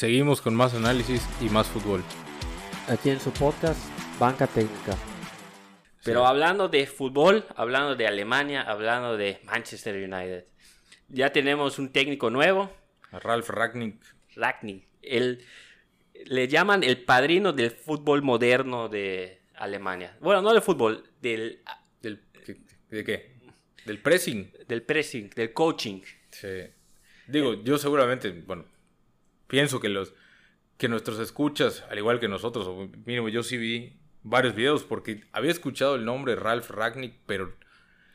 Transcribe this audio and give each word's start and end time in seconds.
Seguimos 0.00 0.40
con 0.40 0.54
más 0.54 0.72
análisis 0.72 1.28
y 1.42 1.50
más 1.50 1.68
fútbol. 1.68 2.02
Aquí 2.88 3.10
en 3.10 3.20
su 3.20 3.30
podcast, 3.34 3.78
Banca 4.18 4.46
Técnica. 4.46 4.96
Pero 6.02 6.26
hablando 6.26 6.70
de 6.70 6.86
fútbol, 6.86 7.44
hablando 7.54 7.94
de 7.94 8.06
Alemania, 8.06 8.62
hablando 8.62 9.18
de 9.18 9.40
Manchester 9.44 9.96
United, 9.96 10.46
ya 11.08 11.30
tenemos 11.30 11.78
un 11.78 11.92
técnico 11.92 12.30
nuevo, 12.30 12.72
Ralf 13.12 13.50
Ragnick. 13.50 14.02
Ragnick. 14.36 14.86
Él, 15.02 15.44
le 16.24 16.48
llaman 16.48 16.82
el 16.82 17.04
padrino 17.04 17.52
del 17.52 17.70
fútbol 17.70 18.22
moderno 18.22 18.88
de 18.88 19.42
Alemania. 19.56 20.16
Bueno, 20.22 20.40
no 20.40 20.54
del 20.54 20.62
fútbol, 20.62 21.04
del, 21.20 21.60
Del, 22.00 22.22
¿qué- 22.46 22.56
¿De 22.88 23.04
qué? 23.04 23.32
Del 23.84 23.98
pressing. 24.00 24.50
del 24.66 24.80
pressing, 24.80 25.28
del 25.28 25.52
coaching. 25.52 26.00
Sí. 26.30 26.48
Digo, 27.26 27.62
yo 27.62 27.76
seguramente, 27.76 28.30
bueno, 28.30 28.64
pienso 29.50 29.80
que 29.80 29.88
los 29.90 30.14
que 30.78 30.88
nuestros 30.88 31.18
escuchas, 31.18 31.84
al 31.90 31.98
igual 31.98 32.20
que 32.20 32.28
nosotros, 32.28 32.66
o 32.66 32.88
mínimo 33.04 33.28
yo 33.28 33.42
sí 33.42 33.58
vi 33.58 33.98
varios 34.22 34.54
videos 34.54 34.82
porque 34.84 35.24
había 35.32 35.50
escuchado 35.50 35.94
el 35.96 36.04
nombre 36.06 36.36
Ralf 36.36 36.70
Ragnick, 36.70 37.16
pero 37.26 37.54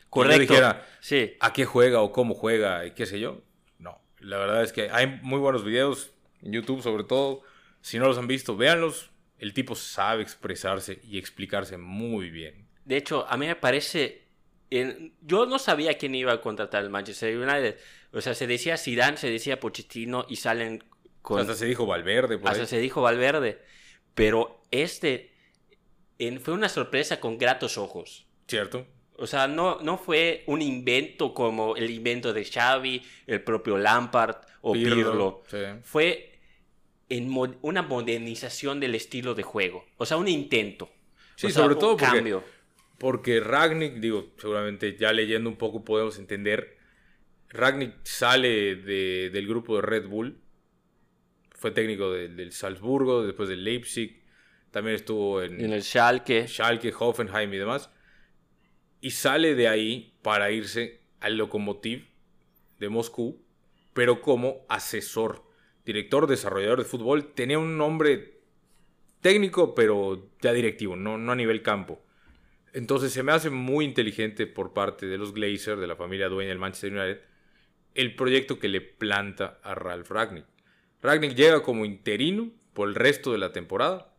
Correcto. 0.10 0.38
yo 0.38 0.40
dijera 0.56 0.88
Sí. 1.00 1.34
a 1.40 1.54
qué 1.54 1.66
juega 1.66 2.02
o 2.02 2.12
cómo 2.12 2.34
juega 2.34 2.86
y 2.88 2.92
qué 2.92 3.06
sé 3.06 3.20
yo. 3.20 3.44
No, 3.78 4.02
la 4.20 4.38
verdad 4.38 4.64
es 4.64 4.72
que 4.74 4.90
hay 4.90 5.20
muy 5.22 5.40
buenos 5.40 5.64
videos 5.64 6.12
en 6.42 6.54
YouTube 6.54 6.82
sobre 6.82 7.04
todo. 7.04 7.42
Si 7.82 8.00
no 8.00 8.08
los 8.08 8.18
han 8.18 8.28
visto, 8.28 8.58
véanlos. 8.58 9.12
El 9.38 9.54
tipo 9.54 9.76
sabe 9.76 10.24
expresarse 10.24 11.00
y 11.04 11.18
explicarse 11.20 11.78
muy 11.78 12.30
bien. 12.32 12.68
De 12.86 12.98
hecho, 12.98 13.28
a 13.30 13.36
mí 13.38 13.46
me 13.46 13.56
parece. 13.56 14.24
yo 15.22 15.46
no 15.46 15.60
sabía 15.60 15.98
quién 15.98 16.16
iba 16.16 16.32
a 16.34 16.42
contratar 16.42 16.84
el 16.84 16.90
Manchester 16.90 17.38
United. 17.38 17.78
O 18.12 18.22
sea, 18.22 18.34
se 18.34 18.48
decía 18.48 18.78
Zidane, 18.78 19.18
se 19.18 19.30
decía 19.30 19.60
Pochettino 19.60 20.26
y 20.30 20.38
salen 20.38 20.84
con. 21.26 21.40
Hasta 21.42 21.56
se 21.56 21.66
dijo 21.66 21.86
Valverde 21.86 22.38
por 22.38 22.50
hasta 22.50 22.62
ahí. 22.62 22.68
se 22.68 22.80
dijo 22.80 23.02
Valverde. 23.02 23.60
Pero 24.14 24.62
este 24.72 25.34
en- 26.20 26.40
fue 26.40 26.54
una 26.54 26.70
sorpresa 26.70 27.20
con 27.20 27.38
gratos 27.38 27.78
ojos. 27.78 28.28
¿Cierto? 28.48 28.86
O 29.18 29.28
sea, 29.28 29.48
no, 29.48 29.80
no 29.82 29.98
fue 29.98 30.44
un 30.48 30.62
invento 30.62 31.34
como 31.34 31.76
el 31.76 31.90
invento 31.90 32.32
de 32.34 32.46
Xavi, 32.46 33.02
el 33.28 33.42
propio 33.42 33.78
Lampard 33.78 34.36
o 34.62 34.74
Pirlo, 34.74 34.96
Pirlo. 34.96 35.44
sí. 35.48 35.80
Fue 35.84 36.40
en 37.10 37.30
mo- 37.30 37.56
una 37.62 37.82
modernización 37.82 38.80
del 38.80 38.94
estilo 38.96 39.34
de 39.36 39.44
juego. 39.44 39.86
O 39.98 40.06
sea, 40.06 40.18
un 40.18 40.28
intento. 40.28 40.90
Sí, 41.36 41.48
O 41.48 41.50
sea, 41.50 41.64
sobre 41.64 41.74
un 41.76 41.80
todo 41.80 41.98
porque- 41.98 42.16
cambio. 42.18 42.44
Porque 42.98 43.40
Ragnick, 43.42 43.96
digo, 43.96 44.34
seguramente 44.38 44.96
ya 44.98 45.12
leyendo 45.12 45.50
un 45.50 45.58
poco 45.58 45.84
podemos 45.84 46.18
entender. 46.18 46.78
Ragnick 47.50 47.94
sale 48.06 48.76
de- 48.76 49.30
del 49.32 49.48
grupo 49.48 49.76
de 49.78 49.82
Red 49.82 50.08
Bull. 50.08 50.40
Fue 51.58 51.72
técnico 51.72 52.12
de- 52.12 52.30
del 52.30 52.52
Salzburgo, 52.52 53.26
después 53.26 53.50
del 53.50 53.64
Leipzig. 53.64 54.24
También 54.72 54.96
estuvo 54.96 55.42
en, 55.42 55.60
En 55.62 55.72
el 55.74 55.84
Schalke. 55.84 56.48
Schalke, 56.48 56.94
Hoffenheim 56.98 57.54
y 57.54 57.58
demás. 57.58 57.90
Y 59.02 59.12
sale 59.12 59.56
de 59.56 59.68
ahí 59.68 60.18
para 60.22 60.52
irse 60.52 61.02
al 61.20 61.38
Lokomotiv 61.38 62.08
de 62.80 62.90
Moscú, 62.90 63.42
pero 63.94 64.22
como 64.22 64.66
asesor, 64.68 65.44
director, 65.86 66.28
desarrollador 66.28 66.80
de 66.80 66.86
fútbol. 66.86 67.34
Tenía 67.34 67.58
un 67.58 67.78
nombre 67.78 68.40
técnico, 69.22 69.74
pero 69.76 70.30
ya 70.42 70.52
directivo, 70.54 70.96
no, 70.96 71.18
no 71.18 71.32
a 71.32 71.36
nivel 71.36 71.62
campo. 71.62 72.04
Entonces 72.74 73.14
se 73.14 73.24
me 73.24 73.32
hace 73.32 73.50
muy 73.50 73.86
inteligente 73.86 74.46
por 74.48 74.74
parte 74.74 75.06
de 75.06 75.18
los 75.18 75.34
Glazer, 75.34 75.78
de 75.78 75.88
la 75.88 75.96
familia 75.96 76.28
dueña 76.28 76.50
del 76.50 76.60
Manchester 76.60 76.92
United, 76.92 77.22
el 77.94 78.16
proyecto 78.16 78.60
que 78.60 78.68
le 78.68 78.82
planta 78.82 79.60
a 79.64 79.74
Ralf 79.74 80.12
Ragnick. 80.12 80.46
Ragnick 81.06 81.36
llega 81.36 81.62
como 81.62 81.86
interino 81.86 82.52
por 82.74 82.90
el 82.90 82.96
resto 82.96 83.32
de 83.32 83.38
la 83.38 83.52
temporada 83.52 84.14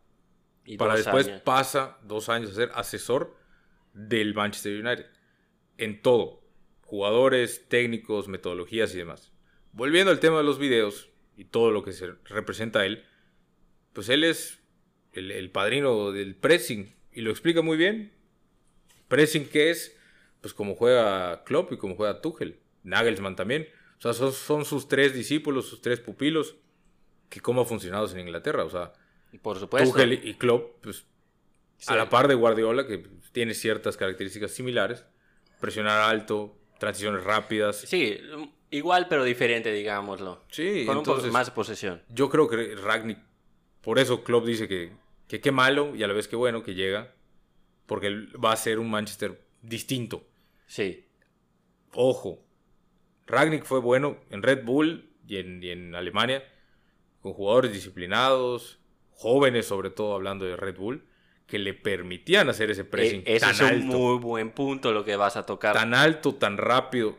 y 0.65 0.77
para 0.77 0.95
después 0.95 1.27
años. 1.27 1.41
pasa 1.41 1.97
dos 2.03 2.29
años 2.29 2.51
a 2.51 2.55
ser 2.55 2.71
asesor 2.73 3.35
del 3.93 4.33
Manchester 4.33 4.85
United. 4.85 5.05
En 5.77 6.01
todo. 6.01 6.41
Jugadores, 6.81 7.67
técnicos, 7.67 8.27
metodologías 8.27 8.93
y 8.93 8.97
demás. 8.97 9.31
Volviendo 9.73 10.11
al 10.11 10.19
tema 10.19 10.37
de 10.37 10.43
los 10.43 10.57
videos 10.57 11.09
y 11.35 11.45
todo 11.45 11.71
lo 11.71 11.83
que 11.83 11.93
se 11.93 12.13
representa 12.25 12.79
a 12.79 12.85
él, 12.85 13.03
pues 13.93 14.09
él 14.09 14.23
es 14.23 14.59
el, 15.13 15.31
el 15.31 15.51
padrino 15.51 16.11
del 16.11 16.35
pressing 16.35 16.95
y 17.11 17.21
lo 17.21 17.31
explica 17.31 17.61
muy 17.61 17.77
bien. 17.77 18.11
Pressing 19.07 19.47
que 19.47 19.69
es, 19.69 19.97
pues 20.41 20.53
como 20.53 20.75
juega 20.75 21.43
Klopp 21.43 21.71
y 21.73 21.77
como 21.77 21.95
juega 21.95 22.21
Tuchel. 22.21 22.59
Nagelsmann 22.83 23.35
también. 23.35 23.67
O 23.97 24.01
sea, 24.01 24.13
son, 24.13 24.31
son 24.31 24.65
sus 24.65 24.87
tres 24.87 25.13
discípulos, 25.13 25.67
sus 25.67 25.81
tres 25.81 25.99
pupilos, 25.99 26.55
que 27.29 27.39
cómo 27.41 27.61
ha 27.61 27.65
funcionado 27.65 28.09
en 28.11 28.19
Inglaterra. 28.19 28.63
O 28.63 28.69
sea, 28.69 28.93
Por 29.41 29.59
supuesto. 29.59 29.91
Tuchel 29.91 30.13
y 30.27 30.33
Klopp, 30.35 30.81
pues 30.81 31.05
Sí. 31.77 31.93
a 31.93 31.95
la 31.95 32.09
par 32.09 32.27
de 32.27 32.33
Guardiola, 32.33 32.87
que 32.87 33.07
tiene 33.31 33.53
ciertas 33.53 33.97
características 33.97 34.51
similares. 34.51 35.05
Presionar 35.59 36.01
alto, 36.01 36.57
transiciones 36.79 37.23
rápidas. 37.23 37.77
Sí, 37.81 38.19
igual 38.71 39.07
pero 39.07 39.23
diferente, 39.23 39.71
digámoslo. 39.71 40.43
Sí, 40.49 40.85
Con 40.85 40.97
un 40.97 41.03
poco 41.03 41.21
más 41.27 41.51
posesión. 41.51 42.01
yo 42.09 42.29
creo 42.29 42.47
que 42.47 42.75
Ragnick, 42.75 43.19
por 43.81 43.99
eso 43.99 44.23
Klopp 44.23 44.45
dice 44.45 44.67
que, 44.67 44.91
que 45.27 45.39
qué 45.39 45.51
malo 45.51 45.95
y 45.95 46.01
a 46.03 46.07
la 46.07 46.13
vez 46.13 46.27
que 46.27 46.35
bueno 46.35 46.63
que 46.63 46.73
llega, 46.73 47.13
porque 47.85 48.09
va 48.43 48.51
a 48.53 48.57
ser 48.57 48.79
un 48.79 48.89
Manchester 48.89 49.39
distinto. 49.61 50.27
Sí. 50.65 51.05
Ojo, 51.93 52.43
Ragnick 53.27 53.65
fue 53.65 53.79
bueno 53.79 54.17
en 54.29 54.41
Red 54.43 54.63
Bull 54.65 55.09
y 55.27 55.37
en, 55.37 55.61
y 55.63 55.69
en 55.69 55.95
Alemania, 55.95 56.43
con 57.27 57.33
jugadores 57.33 57.71
disciplinados, 57.73 58.79
jóvenes 59.11 59.65
sobre 59.67 59.89
todo 59.89 60.13
hablando 60.15 60.45
de 60.45 60.55
Red 60.55 60.77
Bull, 60.77 61.03
que 61.45 61.59
le 61.59 61.73
permitían 61.73 62.49
hacer 62.49 62.71
ese 62.71 62.83
pressing 62.83 63.21
E- 63.25 63.35
ese 63.37 63.45
tan 63.45 63.51
es 63.55 63.61
un 63.61 63.67
alto. 63.67 63.97
muy 63.97 64.17
buen 64.19 64.51
punto 64.51 64.91
lo 64.91 65.03
que 65.05 65.15
vas 65.15 65.37
a 65.37 65.45
tocar. 65.45 65.73
tan 65.73 65.93
alto, 65.93 66.35
tan 66.35 66.57
rápido. 66.57 67.17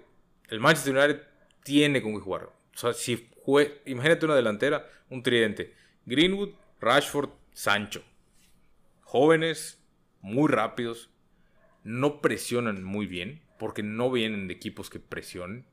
El 0.48 0.60
Manchester 0.60 0.96
United 0.96 1.22
tiene 1.62 2.02
con 2.02 2.14
qué 2.14 2.20
jugar. 2.20 2.44
O 2.74 2.76
sea, 2.78 2.92
si 2.92 3.28
jue- 3.44 3.74
imagínate 3.86 4.24
una 4.26 4.36
delantera, 4.36 4.86
un 5.10 5.22
tridente. 5.22 5.74
Greenwood, 6.06 6.50
Rashford, 6.80 7.30
Sancho. 7.52 8.02
Jóvenes, 9.00 9.82
muy 10.20 10.48
rápidos. 10.50 11.10
No 11.84 12.20
presionan 12.20 12.82
muy 12.84 13.06
bien, 13.06 13.42
porque 13.58 13.82
no 13.82 14.10
vienen 14.10 14.46
de 14.48 14.54
equipos 14.54 14.90
que 14.90 15.00
presionen. 15.00 15.66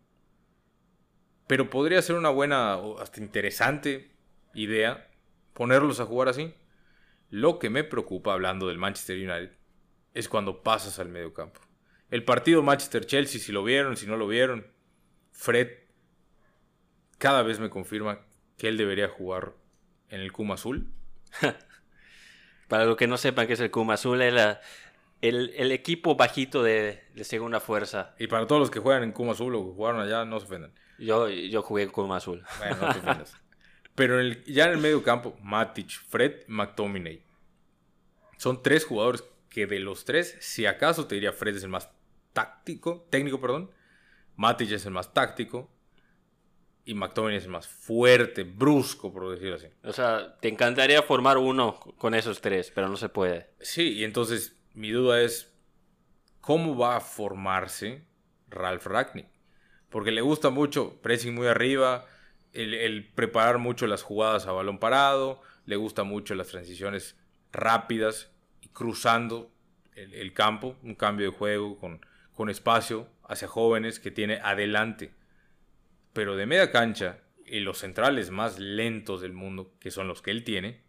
Pero 1.48 1.70
podría 1.70 2.02
ser 2.02 2.16
una 2.16 2.30
buena 2.30 2.76
hasta 3.00 3.20
interesante 3.22 4.12
idea 4.56 5.08
ponerlos 5.54 6.00
a 6.00 6.06
jugar 6.06 6.30
así. 6.30 6.54
Lo 7.30 7.60
que 7.60 7.70
me 7.70 7.84
preocupa 7.84 8.34
hablando 8.34 8.68
del 8.68 8.78
Manchester 8.78 9.18
United 9.18 9.56
es 10.14 10.28
cuando 10.30 10.64
pasas 10.64 10.98
al 11.00 11.10
medio 11.10 11.34
campo. 11.34 11.62
El 12.10 12.24
partido 12.24 12.64
Manchester-Chelsea, 12.64 13.40
si 13.42 13.52
lo 13.52 13.64
vieron, 13.64 13.98
si 13.98 14.06
no 14.08 14.16
lo 14.18 14.28
vieron, 14.28 14.68
Fred 15.32 15.70
cada 17.18 17.44
vez 17.44 17.60
me 17.60 17.70
confirma 17.70 18.20
que 18.58 18.68
él 18.68 18.78
debería 18.78 19.08
jugar 19.10 19.54
en 20.10 20.22
el 20.22 20.32
Kuma 20.32 20.54
Azul. 20.56 20.92
Para 22.68 22.86
los 22.86 22.96
que 22.98 23.08
no 23.08 23.18
sepan 23.18 23.48
qué 23.48 23.54
es 23.54 23.60
el 23.60 23.72
Kuma 23.72 23.94
Azul, 23.96 24.22
es 24.22 24.34
la- 24.34 24.62
el, 25.22 25.54
el 25.56 25.72
equipo 25.72 26.16
bajito 26.16 26.62
de, 26.62 27.04
de 27.16 27.24
segunda 27.24 27.60
fuerza. 27.60 28.14
Y 28.20 28.28
para 28.28 28.46
todos 28.48 28.60
los 28.60 28.70
que 28.70 28.80
juegan 28.80 29.02
en 29.04 29.12
Kuma 29.12 29.32
Azul 29.32 29.56
o 29.56 29.66
que 29.66 29.72
jugaron 29.74 30.02
allá, 30.02 30.26
no 30.26 30.40
se 30.40 30.46
ofendan. 30.46 30.74
Yo, 31.00 31.30
yo 31.30 31.62
jugué 31.62 31.88
Kuma 31.88 32.18
Azul. 32.18 32.44
Bueno, 32.60 32.76
no 32.82 32.94
te 32.94 33.00
ofendas. 33.00 33.36
Pero 33.96 34.20
en 34.20 34.26
el- 34.28 34.44
ya 34.46 34.66
en 34.66 34.72
el 34.72 34.78
medio 34.78 35.04
campo, 35.04 35.38
Matic, 35.42 35.90
Fred, 35.90 36.44
McTominay. 36.48 37.24
Son 38.38 38.62
tres 38.62 38.84
jugadores 38.86 39.24
que 39.50 39.66
de 39.68 39.80
los 39.80 40.04
tres, 40.04 40.36
si 40.42 40.66
acaso 40.66 41.08
te 41.08 41.16
diría 41.16 41.32
Fred 41.32 41.56
es 41.56 41.64
el 41.64 41.70
más 41.70 41.90
táctico, 42.34 43.08
técnico, 43.10 43.40
perdón. 43.40 43.72
Matic 44.36 44.72
es 44.72 44.86
el 44.86 44.92
más 44.92 45.14
táctico. 45.14 45.72
Y 46.88 46.94
McTominay 46.94 47.38
es 47.38 47.46
el 47.46 47.50
más 47.52 47.68
fuerte, 47.68 48.44
brusco, 48.44 49.12
por 49.12 49.32
decirlo 49.32 49.56
así. 49.56 49.68
O 49.84 49.92
sea, 49.92 50.38
te 50.40 50.50
encantaría 50.50 51.02
formar 51.02 51.38
uno 51.38 51.80
con 51.98 52.14
esos 52.14 52.42
tres, 52.42 52.72
pero 52.76 52.88
no 52.90 52.96
se 52.98 53.10
puede. 53.10 53.50
Sí, 53.60 53.94
y 53.94 54.04
entonces 54.04 54.56
mi 54.76 54.92
duda 54.92 55.22
es, 55.22 55.52
¿cómo 56.42 56.78
va 56.78 56.98
a 56.98 57.02
formarse 57.02 58.04
Ralph 58.50 58.86
Ragnick? 58.86 59.26
Porque 59.90 60.12
le 60.12 60.22
gusta 60.22 60.52
mucho 60.52 61.02
pressing 61.02 61.34
muy 61.34 61.48
arriba, 61.48 62.06
el, 62.56 63.12
preparar 63.14 63.58
mucho 63.58 63.88
las 63.88 64.04
jugadas 64.04 64.48
a 64.48 64.52
balón 64.52 64.80
parado, 64.80 65.42
le 65.66 65.76
gusta 65.76 66.04
mucho 66.04 66.36
las 66.36 66.48
transiciones 66.48 67.18
rápidas 67.52 68.32
y 68.62 68.70
cruzando 68.70 69.52
el, 69.96 70.14
el 70.14 70.34
campo, 70.34 70.78
un 70.84 70.96
cambio 70.96 71.32
de 71.32 71.38
juego 71.38 71.78
con, 71.78 72.06
con 72.34 72.50
espacio 72.50 73.08
hacia 73.24 73.48
jóvenes 73.48 74.00
que 74.00 74.12
tiene 74.12 74.40
adelante. 74.44 75.14
Pero 76.14 76.36
de 76.36 76.46
media 76.46 76.72
cancha 76.72 77.20
y 77.46 77.60
los 77.60 77.80
centrales 77.80 78.30
más 78.32 78.60
lentos 78.60 79.22
del 79.22 79.34
mundo, 79.34 79.74
que 79.80 79.92
son 79.92 80.08
los 80.08 80.22
que 80.22 80.32
él 80.32 80.44
tiene, 80.44 80.82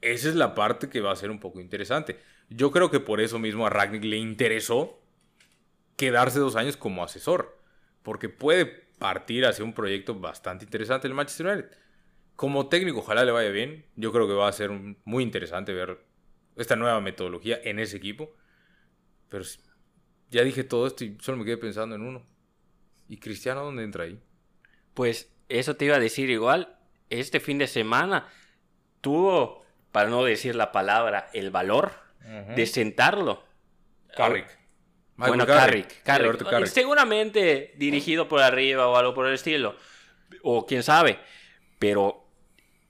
esa 0.00 0.28
es 0.28 0.34
la 0.34 0.54
parte 0.54 0.88
que 0.88 1.00
va 1.00 1.12
a 1.12 1.16
ser 1.16 1.30
un 1.30 1.40
poco 1.40 1.60
interesante. 1.60 2.20
Yo 2.48 2.70
creo 2.70 2.90
que 2.90 3.00
por 3.00 3.20
eso 3.20 3.38
mismo 3.38 3.66
a 3.66 3.70
Ragnick 3.70 4.04
le 4.04 4.16
interesó 4.16 5.00
quedarse 5.96 6.38
dos 6.38 6.56
años 6.56 6.76
como 6.76 7.02
asesor, 7.02 7.58
porque 8.02 8.28
puede 8.28 8.85
partir 8.98 9.46
hacia 9.46 9.64
un 9.64 9.72
proyecto 9.72 10.14
bastante 10.18 10.64
interesante 10.64 11.06
el 11.06 11.14
Manchester 11.14 11.46
United. 11.46 11.70
Como 12.34 12.68
técnico, 12.68 12.98
ojalá 12.98 13.24
le 13.24 13.32
vaya 13.32 13.50
bien. 13.50 13.86
Yo 13.96 14.12
creo 14.12 14.26
que 14.26 14.34
va 14.34 14.48
a 14.48 14.52
ser 14.52 14.70
muy 15.04 15.22
interesante 15.22 15.72
ver 15.72 16.04
esta 16.56 16.76
nueva 16.76 17.00
metodología 17.00 17.58
en 17.62 17.78
ese 17.78 17.96
equipo. 17.96 18.34
Pero 19.28 19.44
ya 20.30 20.42
dije 20.42 20.64
todo 20.64 20.86
esto 20.86 21.04
y 21.04 21.16
solo 21.20 21.38
me 21.38 21.44
quedé 21.44 21.56
pensando 21.56 21.94
en 21.94 22.02
uno. 22.02 22.26
¿Y 23.08 23.18
Cristiano 23.18 23.64
dónde 23.64 23.84
entra 23.84 24.04
ahí? 24.04 24.20
Pues 24.94 25.32
eso 25.48 25.76
te 25.76 25.86
iba 25.86 25.96
a 25.96 26.00
decir 26.00 26.30
igual. 26.30 26.76
Este 27.08 27.40
fin 27.40 27.58
de 27.58 27.66
semana 27.66 28.28
tuvo, 29.00 29.64
para 29.92 30.10
no 30.10 30.24
decir 30.24 30.56
la 30.56 30.72
palabra, 30.72 31.28
el 31.32 31.50
valor 31.50 31.92
de 32.56 32.66
sentarlo. 32.66 33.44
Carrick. 34.16 34.65
Michael 35.16 35.38
bueno, 35.38 35.46
Carrick. 35.46 36.02
Carrick. 36.02 36.66
Seguramente 36.66 37.72
dirigido 37.76 38.28
por 38.28 38.42
arriba 38.42 38.86
o 38.88 38.96
algo 38.96 39.14
por 39.14 39.26
el 39.26 39.34
estilo. 39.34 39.76
O 40.42 40.66
quién 40.66 40.82
sabe. 40.82 41.18
Pero 41.78 42.26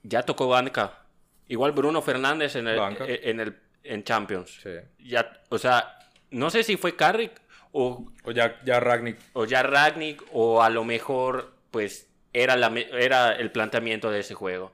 ya 0.03 0.23
tocó 0.23 0.47
banca. 0.47 1.05
Igual 1.47 1.71
Bruno 1.71 2.01
Fernández 2.01 2.55
en 2.55 2.67
el, 2.67 2.77
Banca. 2.77 3.05
en 3.07 3.39
el 3.39 3.57
en 3.83 4.03
Champions. 4.03 4.59
Sí. 4.61 4.69
Ya, 4.99 5.41
o 5.49 5.57
sea, 5.57 5.97
no 6.31 6.49
sé 6.49 6.63
si 6.63 6.75
fue 6.75 6.95
Carrick 6.95 7.31
o, 7.71 8.05
O 8.23 8.31
ya, 8.31 8.59
ya 8.65 8.79
Ragnick. 8.79 9.17
o 9.33 9.45
ya 9.45 9.63
Ragnick 9.63 10.23
o 10.33 10.61
a 10.61 10.69
lo 10.69 10.83
mejor 10.83 11.53
pues 11.71 12.09
era, 12.33 12.55
la, 12.55 12.67
era 12.91 13.33
el 13.33 13.51
planteamiento 13.51 14.11
de 14.11 14.19
ese 14.19 14.33
juego. 14.33 14.73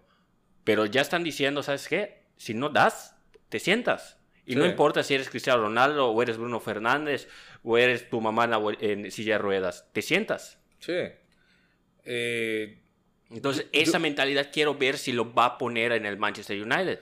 Pero 0.63 0.85
ya 0.85 1.01
están 1.01 1.23
diciendo, 1.23 1.61
¿sabes 1.61 1.87
qué? 1.87 2.23
Si 2.37 2.53
no 2.53 2.69
das, 2.69 3.15
te 3.49 3.59
sientas. 3.59 4.17
Y 4.45 4.55
no 4.55 4.63
Sí. 4.65 4.69
importa 4.71 5.03
si 5.03 5.13
eres 5.15 5.29
Cristiano 5.29 5.61
Ronaldo 5.61 6.09
o 6.09 6.21
eres 6.21 6.37
Bruno 6.37 6.59
Fernández 6.59 7.27
o 7.63 7.77
eres 7.77 8.09
tu 8.09 8.19
mamá 8.21 8.43
en, 8.45 8.51
la 8.51 8.61
en 8.79 9.11
silla 9.11 9.33
de 9.35 9.39
ruedas, 9.39 9.87
te 9.93 10.01
sientas. 10.01 10.57
Sí. 10.79 10.93
Eh, 12.05 12.79
Entonces, 13.29 13.65
Yo- 13.71 13.79
esa 13.81 13.97
mentalidad 13.99 14.49
quiero 14.53 14.75
ver 14.75 14.97
si 14.97 15.11
lo 15.11 15.33
va 15.33 15.45
a 15.45 15.57
poner 15.57 15.91
en 15.93 16.05
el 16.05 16.17
Manchester 16.17 16.61
United. 16.61 16.99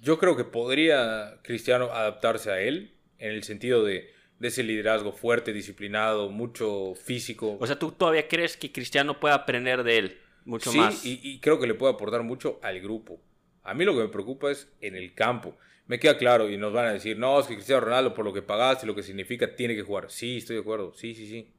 yo 0.00 0.18
creo 0.18 0.36
que 0.36 0.42
podría 0.44 1.38
Cristiano 1.44 1.84
adaptarse 1.92 2.50
a 2.50 2.60
él 2.60 2.94
en 3.18 3.30
el 3.30 3.44
sentido 3.44 3.84
de, 3.84 4.12
de 4.40 4.48
ese 4.48 4.64
liderazgo 4.64 5.12
fuerte, 5.12 5.52
disciplinado, 5.52 6.28
mucho 6.30 6.94
físico. 6.96 7.56
O 7.60 7.66
sea, 7.68 7.78
¿tú 7.78 7.92
todavía 7.92 8.26
crees 8.26 8.56
que 8.56 8.72
Cristiano 8.72 9.20
puede 9.20 9.34
aprender 9.36 9.84
de 9.84 9.98
él 9.98 10.18
mucho 10.44 10.72
sí, 10.72 10.78
más? 10.78 11.04
Y, 11.06 11.20
y 11.22 11.38
creo 11.38 11.60
que 11.60 11.68
le 11.68 11.74
puede 11.74 11.92
aportar 11.92 12.24
mucho 12.24 12.58
al 12.64 12.80
grupo. 12.80 13.20
A 13.62 13.74
mí 13.74 13.84
lo 13.84 13.92
que 13.94 14.00
me 14.00 14.08
preocupa 14.08 14.50
es 14.50 14.66
en 14.80 14.96
el 14.96 15.14
campo. 15.14 15.56
Me 15.92 16.00
queda 16.00 16.16
claro 16.16 16.48
y 16.48 16.56
nos 16.56 16.72
van 16.72 16.86
a 16.86 16.92
decir, 16.94 17.18
no, 17.18 17.38
es 17.38 17.46
que 17.46 17.52
Cristiano 17.52 17.82
Ronaldo 17.82 18.14
por 18.14 18.24
lo 18.24 18.32
que 18.32 18.40
pagaste 18.40 18.86
y 18.86 18.88
lo 18.88 18.94
que 18.94 19.02
significa 19.02 19.54
tiene 19.54 19.76
que 19.76 19.82
jugar. 19.82 20.10
Sí, 20.10 20.38
estoy 20.38 20.56
de 20.56 20.62
acuerdo. 20.62 20.94
Sí, 20.94 21.14
sí, 21.14 21.28
sí. 21.28 21.52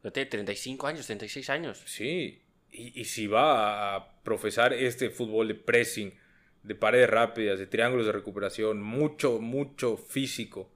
Pero 0.00 0.10
tiene 0.10 0.30
35 0.30 0.86
años, 0.86 1.04
36 1.04 1.50
años. 1.50 1.82
Sí. 1.84 2.40
Y, 2.72 2.98
y 2.98 3.04
si 3.04 3.26
va 3.26 3.94
a 3.94 4.22
profesar 4.22 4.72
este 4.72 5.10
fútbol 5.10 5.48
de 5.48 5.54
pressing, 5.56 6.14
de 6.62 6.74
paredes 6.74 7.10
rápidas, 7.10 7.58
de 7.58 7.66
triángulos 7.66 8.06
de 8.06 8.12
recuperación, 8.12 8.80
mucho, 8.80 9.38
mucho 9.38 9.98
físico, 9.98 10.70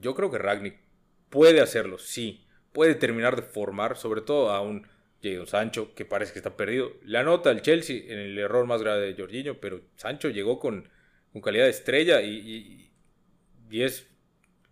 yo 0.00 0.14
creo 0.14 0.30
que 0.30 0.38
Ragnick 0.38 0.78
puede 1.28 1.60
hacerlo, 1.60 1.98
sí. 1.98 2.46
Puede 2.72 2.94
terminar 2.94 3.36
de 3.36 3.42
formar, 3.42 3.98
sobre 3.98 4.22
todo 4.22 4.48
a 4.48 4.62
un 4.62 4.86
Jadon 5.22 5.46
Sancho, 5.46 5.94
que 5.94 6.06
parece 6.06 6.32
que 6.32 6.38
está 6.38 6.56
perdido. 6.56 6.92
Le 7.04 7.18
anota 7.18 7.50
el 7.50 7.60
Chelsea 7.60 8.10
en 8.10 8.18
el 8.18 8.38
error 8.38 8.64
más 8.64 8.80
grave 8.80 9.12
de 9.12 9.14
Jorginho, 9.22 9.60
pero 9.60 9.82
Sancho 9.96 10.30
llegó 10.30 10.58
con, 10.58 10.88
con 11.32 11.40
calidad 11.42 11.64
de 11.64 11.70
estrella 11.70 12.20
y, 12.22 12.30
y- 12.38 12.92
y 13.70 13.82
es 13.82 14.06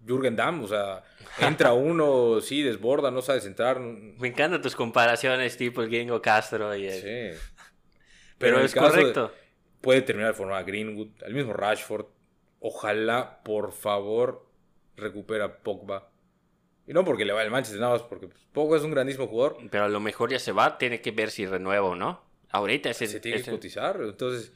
Jürgen 0.07 0.37
Damm, 0.37 0.63
o 0.63 0.69
sea, 0.69 1.03
entra 1.41 1.73
uno, 1.75 2.41
sí, 2.41 2.63
desborda, 2.63 3.11
no 3.11 3.23
sabe 3.23 3.41
centrar. 3.41 3.81
Me 3.81 4.29
encantan 4.29 4.61
tus 4.63 4.75
comparaciones 4.77 5.57
tipo 5.57 5.83
el 5.83 5.89
Gringo 5.91 6.21
Castro 6.23 6.75
y 6.75 6.87
el... 6.87 7.01
Sí. 7.35 7.41
Pero 8.39 8.59
el 8.59 8.65
es 8.67 8.75
de- 8.75 8.81
correcto. 8.81 9.33
puede 9.81 10.03
terminar 10.03 10.33
de 10.33 10.37
formar 10.37 10.59
a 10.59 10.63
Greenwood, 10.65 11.09
al 11.25 11.35
mismo 11.35 11.53
Rashford. 11.53 12.07
Ojalá, 12.61 13.43
por 13.43 13.73
favor, 13.73 14.47
recupera 14.97 15.59
Pogba. 15.63 16.11
Y 16.87 16.93
no 16.93 17.05
porque 17.05 17.25
le 17.25 17.33
va 17.33 17.43
el 17.43 17.51
Manchester, 17.51 17.81
nada 17.81 17.93
más 17.95 18.03
porque 18.03 18.29
Pogba 18.53 18.77
es 18.77 18.83
un 18.83 18.91
grandísimo 18.91 19.27
jugador. 19.29 19.57
Pero 19.71 19.85
a 19.85 19.89
lo 19.89 20.01
mejor 20.01 20.31
ya 20.31 20.39
se 20.39 20.53
va, 20.53 20.77
tiene 20.77 21.01
que 21.01 21.11
ver 21.11 21.31
si 21.31 21.47
renueva 21.47 21.87
o 21.89 21.95
no. 21.97 22.23
Ahorita 22.51 22.91
ese, 22.91 23.07
Se 23.07 23.21
tiene 23.21 23.43
que 23.43 23.51
cotizar. 23.51 24.01
Entonces, 24.03 24.53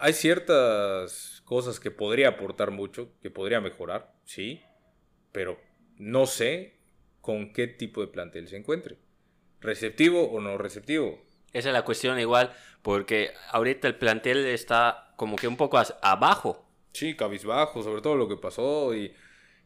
hay 0.00 0.12
ciertas 0.12 1.42
cosas 1.44 1.80
que 1.80 1.90
podría 1.90 2.28
aportar 2.28 2.70
mucho, 2.70 3.12
que 3.22 3.30
podría 3.30 3.60
mejorar, 3.60 4.12
sí. 4.24 4.62
Pero 5.32 5.60
no 5.98 6.26
sé 6.26 6.78
con 7.20 7.52
qué 7.52 7.66
tipo 7.66 8.00
de 8.00 8.08
plantel 8.08 8.48
se 8.48 8.56
encuentre. 8.56 8.96
¿Receptivo 9.60 10.24
o 10.30 10.40
no 10.40 10.56
receptivo? 10.58 11.22
esa 11.52 11.68
es 11.70 11.72
la 11.74 11.84
cuestión 11.84 12.18
igual, 12.20 12.52
porque 12.80 13.32
ahorita 13.50 13.88
el 13.88 13.96
plantel 13.96 14.46
está 14.46 15.12
como 15.16 15.34
que 15.36 15.48
un 15.48 15.56
poco 15.56 15.78
abajo. 16.00 16.64
Sí, 16.92 17.16
cabizbajo, 17.16 17.82
sobre 17.82 18.02
todo 18.02 18.14
lo 18.16 18.28
que 18.28 18.36
pasó. 18.36 18.94
Y, 18.94 19.12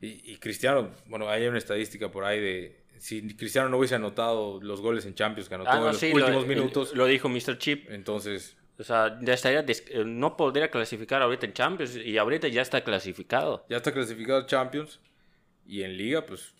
y- 0.01 0.33
y 0.33 0.37
Cristiano, 0.39 0.91
bueno, 1.07 1.29
hay 1.29 1.47
una 1.47 1.59
estadística 1.59 2.11
por 2.11 2.25
ahí 2.25 2.41
de 2.41 2.85
si 2.99 3.37
Cristiano 3.37 3.69
no 3.69 3.77
hubiese 3.77 3.97
anotado 3.97 4.61
los 4.63 4.81
goles 4.81 5.05
en 5.05 5.15
Champions 5.15 5.49
que 5.49 5.55
anotó 5.57 5.71
Ah, 5.73 5.77
en 5.77 5.81
no, 5.83 5.87
los 5.89 5.99
sí, 5.99 6.11
últimos 6.13 6.43
lo, 6.43 6.49
minutos, 6.49 6.95
Lo 6.95 7.05
dijo 7.07 7.29
Mr. 7.29 7.59
Chip. 7.59 7.91
entonces, 7.91 8.57
O 8.79 8.83
sea, 8.85 9.19
ya 9.23 9.35
estaría 9.35 9.61
eh, 9.69 10.05
no 10.05 10.37
podría 10.37 10.71
clasificar 10.71 11.23
ahorita 11.23 11.47
en 11.47 11.53
Champions 11.53 11.97
y 11.97 12.19
ahorita 12.19 12.49
ya 12.49 12.63
está 12.63 12.83
clasificado. 12.83 13.65
ya 13.69 13.77
está 13.77 13.93
clasificado 13.93 14.47
Champions. 14.47 15.01
Y 15.67 15.83
en 15.83 15.97
Liga, 15.97 16.27
pues, 16.27 16.55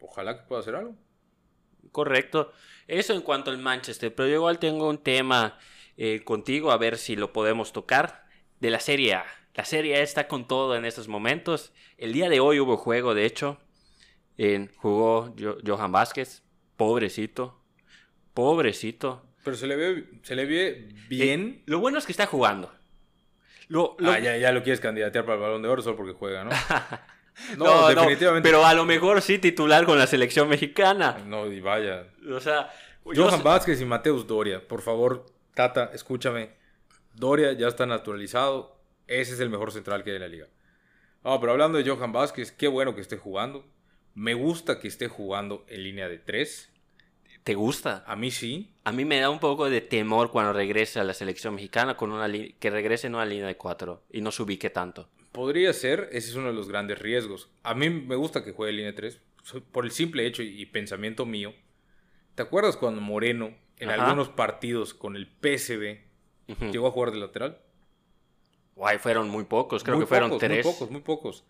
ojalá 0.00 0.36
que 0.36 0.42
pueda 0.46 0.60
hacer 0.60 0.74
algo. 0.74 0.94
Correcto. 1.90 2.52
Eso 2.88 3.14
en 3.14 3.22
cuanto 3.22 3.50
al 3.50 3.58
Manchester, 3.58 4.14
pero 4.14 4.28
yo 4.28 4.34
igual 4.36 4.58
tengo 4.58 4.88
un 4.88 4.98
tema 4.98 5.58
eh, 5.96 6.22
contigo, 6.24 6.72
a 6.72 6.76
ver 6.78 6.98
si 6.98 7.16
lo 7.16 7.32
podemos 7.32 7.72
tocar, 7.72 8.26
de 8.60 8.70
la 8.70 8.80
Serie 8.80 9.14
A. 9.14 9.24
La 9.54 9.64
Serie 9.64 9.96
A 9.96 10.00
está 10.02 10.28
con 10.28 10.46
todo 10.48 10.74
en 10.76 10.84
estos 10.84 11.08
momentos. 11.08 11.72
El 11.98 12.12
día 12.12 12.28
de 12.28 12.40
hoy 12.40 12.58
hubo 12.60 12.76
juego, 12.76 13.14
de 13.14 13.24
hecho. 13.26 13.58
En- 14.36 14.70
jugó 14.76 15.32
Jo- 15.38 15.58
Johan 15.64 15.92
Vázquez, 15.92 16.42
pobrecito, 16.76 17.60
pobrecito. 18.34 19.22
Pero 19.44 19.56
se 19.56 19.66
le 19.66 19.76
ve, 19.76 20.04
se 20.22 20.34
le 20.36 20.44
ve 20.46 20.88
bien. 21.08 21.58
Eh, 21.60 21.62
lo 21.66 21.80
bueno 21.80 21.98
es 21.98 22.06
que 22.06 22.12
está 22.12 22.26
jugando. 22.26 22.72
Lo, 23.68 23.96
lo- 23.98 24.10
Ah, 24.12 24.18
ya, 24.18 24.36
ya 24.36 24.52
lo 24.52 24.62
quieres 24.62 24.80
candidatear 24.80 25.24
para 25.24 25.36
el 25.36 25.40
balón 25.42 25.62
de 25.62 25.68
oro 25.68 25.82
solo 25.82 25.96
porque 25.96 26.12
juega, 26.12 26.44
¿no? 26.44 26.50
No, 27.56 27.64
No, 27.64 27.80
no, 27.82 27.88
definitivamente. 27.88 28.46
pero 28.46 28.64
a 28.66 28.74
lo 28.74 28.84
mejor 28.84 29.22
sí 29.22 29.38
titular 29.38 29.86
con 29.86 29.98
la 29.98 30.06
selección 30.06 30.50
mexicana. 30.50 31.16
No, 31.26 31.46
y 31.50 31.60
vaya. 31.60 32.06
O 32.30 32.40
sea, 32.40 32.70
yo 33.06 33.24
Johan 33.24 33.38
sé- 33.38 33.42
Vázquez 33.42 33.80
y 33.80 33.86
Mateus 33.86 34.26
Doria, 34.26 34.66
por 34.68 34.82
favor, 34.82 35.24
Tata, 35.54 35.90
escúchame. 35.94 36.50
Doria 37.14 37.52
ya 37.52 37.68
está 37.68 37.86
naturalizado. 37.86 38.78
Ese 39.06 39.32
es 39.32 39.40
el 39.40 39.48
mejor 39.48 39.72
central 39.72 40.04
que 40.04 40.10
hay 40.10 40.16
en 40.16 40.22
la 40.22 40.28
liga. 40.28 40.46
No, 41.24 41.40
pero 41.40 41.52
hablando 41.52 41.78
de 41.78 41.88
Johan 41.88 42.12
Vázquez, 42.12 42.52
qué 42.52 42.68
bueno 42.68 42.94
que 42.94 43.00
esté 43.00 43.16
jugando. 43.16 43.64
Me 44.14 44.34
gusta 44.34 44.78
que 44.78 44.88
esté 44.88 45.08
jugando 45.08 45.64
en 45.68 45.82
línea 45.84 46.08
de 46.08 46.18
tres. 46.18 46.70
¿Te 47.44 47.54
gusta? 47.54 48.04
A 48.06 48.16
mí 48.16 48.30
sí. 48.30 48.72
A 48.84 48.92
mí 48.92 49.04
me 49.04 49.18
da 49.20 49.30
un 49.30 49.38
poco 49.38 49.68
de 49.70 49.80
temor 49.80 50.30
cuando 50.30 50.52
regrese 50.52 51.00
a 51.00 51.04
la 51.04 51.14
selección 51.14 51.54
mexicana 51.54 51.96
con 51.96 52.12
una 52.12 52.30
que 52.58 52.70
regrese 52.70 53.06
en 53.06 53.14
una 53.14 53.24
línea 53.24 53.46
de 53.46 53.56
cuatro 53.56 54.02
y 54.10 54.20
no 54.20 54.30
se 54.32 54.42
ubique 54.42 54.70
tanto. 54.70 55.08
Podría 55.32 55.72
ser, 55.72 56.08
ese 56.12 56.30
es 56.30 56.34
uno 56.36 56.48
de 56.48 56.52
los 56.54 56.68
grandes 56.68 56.98
riesgos. 56.98 57.48
A 57.62 57.74
mí 57.74 57.88
me 57.90 58.16
gusta 58.16 58.44
que 58.44 58.52
juegue 58.52 58.72
línea 58.72 58.90
de 58.92 58.96
tres. 58.96 59.20
so- 59.44 59.62
Por 59.62 59.84
el 59.84 59.90
simple 59.90 60.26
hecho 60.26 60.42
y 60.42 60.64
pensamiento 60.66 61.26
mío. 61.26 61.52
¿Te 62.34 62.42
acuerdas 62.42 62.76
cuando 62.76 63.00
Moreno, 63.00 63.54
en 63.78 63.90
Ajá. 63.90 64.04
algunos 64.04 64.28
partidos 64.28 64.94
con 64.94 65.16
el 65.16 65.26
PSV, 65.26 66.00
Ujú. 66.48 66.70
llegó 66.70 66.86
a 66.86 66.90
jugar 66.92 67.10
de 67.12 67.18
lateral? 67.18 67.58
Guay, 68.76 68.98
fueron 68.98 69.28
muy 69.28 69.44
pocos, 69.44 69.82
creo 69.84 69.96
Muy 69.96 70.04
que 70.04 70.08
fueron 70.08 70.30
pocos, 70.30 70.40
tres. 70.40 70.64
Muy 70.64 70.72
pocos, 70.72 70.90
muy 70.90 71.00
pocos. 71.02 71.44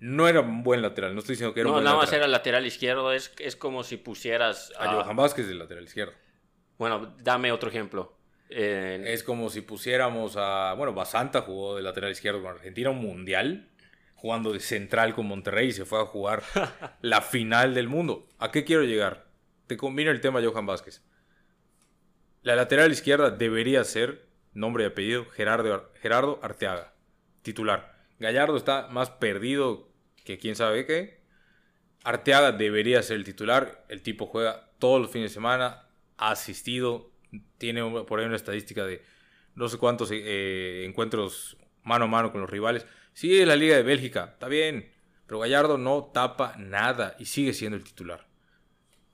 No 0.00 0.28
era 0.28 0.40
un 0.40 0.62
buen 0.62 0.82
lateral, 0.82 1.14
no 1.14 1.20
estoy 1.20 1.34
diciendo 1.34 1.54
que 1.54 1.60
era 1.60 1.68
no, 1.68 1.70
un 1.70 1.74
buen 1.76 1.84
nada 1.84 1.96
más 1.96 2.06
lateral. 2.06 2.22
era 2.22 2.28
lateral 2.28 2.66
izquierdo, 2.66 3.12
es, 3.12 3.32
es 3.38 3.54
como 3.56 3.84
si 3.84 3.96
pusieras 3.98 4.72
A 4.78 4.84
a... 4.84 4.94
Johan 5.04 5.16
Vázquez 5.16 5.46
de 5.46 5.54
lateral 5.54 5.84
izquierdo. 5.84 6.14
Bueno, 6.78 7.14
dame 7.22 7.52
otro 7.52 7.68
ejemplo. 7.68 8.16
Eh, 8.48 9.04
Es 9.06 9.22
como 9.22 9.50
si 9.50 9.60
pusiéramos 9.60 10.34
a. 10.36 10.74
Bueno, 10.74 10.92
Basanta 10.94 11.42
jugó 11.42 11.76
de 11.76 11.82
lateral 11.82 12.10
izquierdo 12.10 12.42
con 12.42 12.50
Argentina 12.52 12.90
un 12.90 12.98
mundial, 12.98 13.68
jugando 14.14 14.52
de 14.52 14.60
central 14.60 15.14
con 15.14 15.26
Monterrey 15.26 15.68
y 15.68 15.72
se 15.72 15.84
fue 15.84 16.00
a 16.00 16.06
jugar 16.06 16.42
la 17.02 17.20
final 17.20 17.74
del 17.74 17.88
mundo. 17.88 18.26
¿A 18.38 18.50
qué 18.50 18.64
quiero 18.64 18.82
llegar? 18.84 19.26
Te 19.66 19.76
combino 19.76 20.10
el 20.10 20.20
tema 20.20 20.40
Johan 20.42 20.66
Vázquez. 20.66 21.04
La 22.42 22.56
lateral 22.56 22.90
izquierda 22.90 23.30
debería 23.30 23.84
ser, 23.84 24.26
nombre 24.54 24.84
y 24.84 24.86
apellido, 24.86 25.26
Gerardo, 25.26 25.92
Gerardo 26.00 26.40
Arteaga, 26.42 26.94
titular. 27.42 28.00
Gallardo 28.18 28.56
está 28.56 28.88
más 28.88 29.10
perdido 29.10 29.89
que 30.24 30.38
quién 30.38 30.56
sabe 30.56 30.86
qué. 30.86 31.20
Arteaga 32.04 32.52
debería 32.52 33.02
ser 33.02 33.16
el 33.16 33.24
titular. 33.24 33.84
El 33.88 34.02
tipo 34.02 34.26
juega 34.26 34.70
todos 34.78 35.00
los 35.00 35.10
fines 35.10 35.30
de 35.30 35.34
semana, 35.34 35.86
ha 36.16 36.30
asistido, 36.30 37.12
tiene 37.58 37.82
por 38.04 38.18
ahí 38.18 38.26
una 38.26 38.36
estadística 38.36 38.84
de 38.84 39.02
no 39.54 39.68
sé 39.68 39.78
cuántos 39.78 40.10
eh, 40.12 40.84
encuentros 40.86 41.56
mano 41.82 42.06
a 42.06 42.08
mano 42.08 42.32
con 42.32 42.40
los 42.40 42.50
rivales. 42.50 42.86
Sí, 43.12 43.38
es 43.38 43.46
la 43.46 43.56
Liga 43.56 43.76
de 43.76 43.82
Bélgica, 43.82 44.30
está 44.32 44.48
bien, 44.48 44.90
pero 45.26 45.40
Gallardo 45.40 45.78
no 45.78 46.10
tapa 46.14 46.54
nada 46.56 47.16
y 47.18 47.26
sigue 47.26 47.52
siendo 47.52 47.76
el 47.76 47.84
titular. 47.84 48.26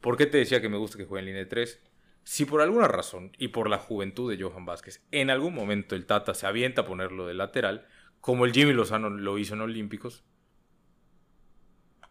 ¿Por 0.01 0.17
qué 0.17 0.27
te 0.27 0.39
decía 0.39 0.61
que 0.61 0.69
me 0.69 0.77
gusta 0.77 0.99
que 0.99 1.05
juegue 1.05 1.21
en 1.21 1.27
línea 1.27 1.43
de 1.43 1.47
3? 1.47 1.83
Si 2.23 2.45
por 2.45 2.61
alguna 2.61 2.89
razón 2.89 3.33
y 3.39 3.49
por 3.49 3.71
la 3.71 3.79
juventud 3.79 4.31
de 4.31 4.43
Johan 4.43 4.67
Vázquez, 4.67 5.03
en 5.11 5.31
algún 5.31 5.55
momento 5.55 5.95
el 5.95 6.07
Tata 6.07 6.35
se 6.35 6.47
avienta 6.47 6.83
a 6.83 6.85
ponerlo 6.85 7.27
de 7.27 7.35
lateral, 7.35 7.87
como 8.21 8.45
el 8.45 8.53
Jimmy 8.53 8.73
Lozano 8.73 9.11
lo 9.11 9.39
hizo 9.39 9.55
en 9.55 9.61
Olímpicos, 9.61 10.25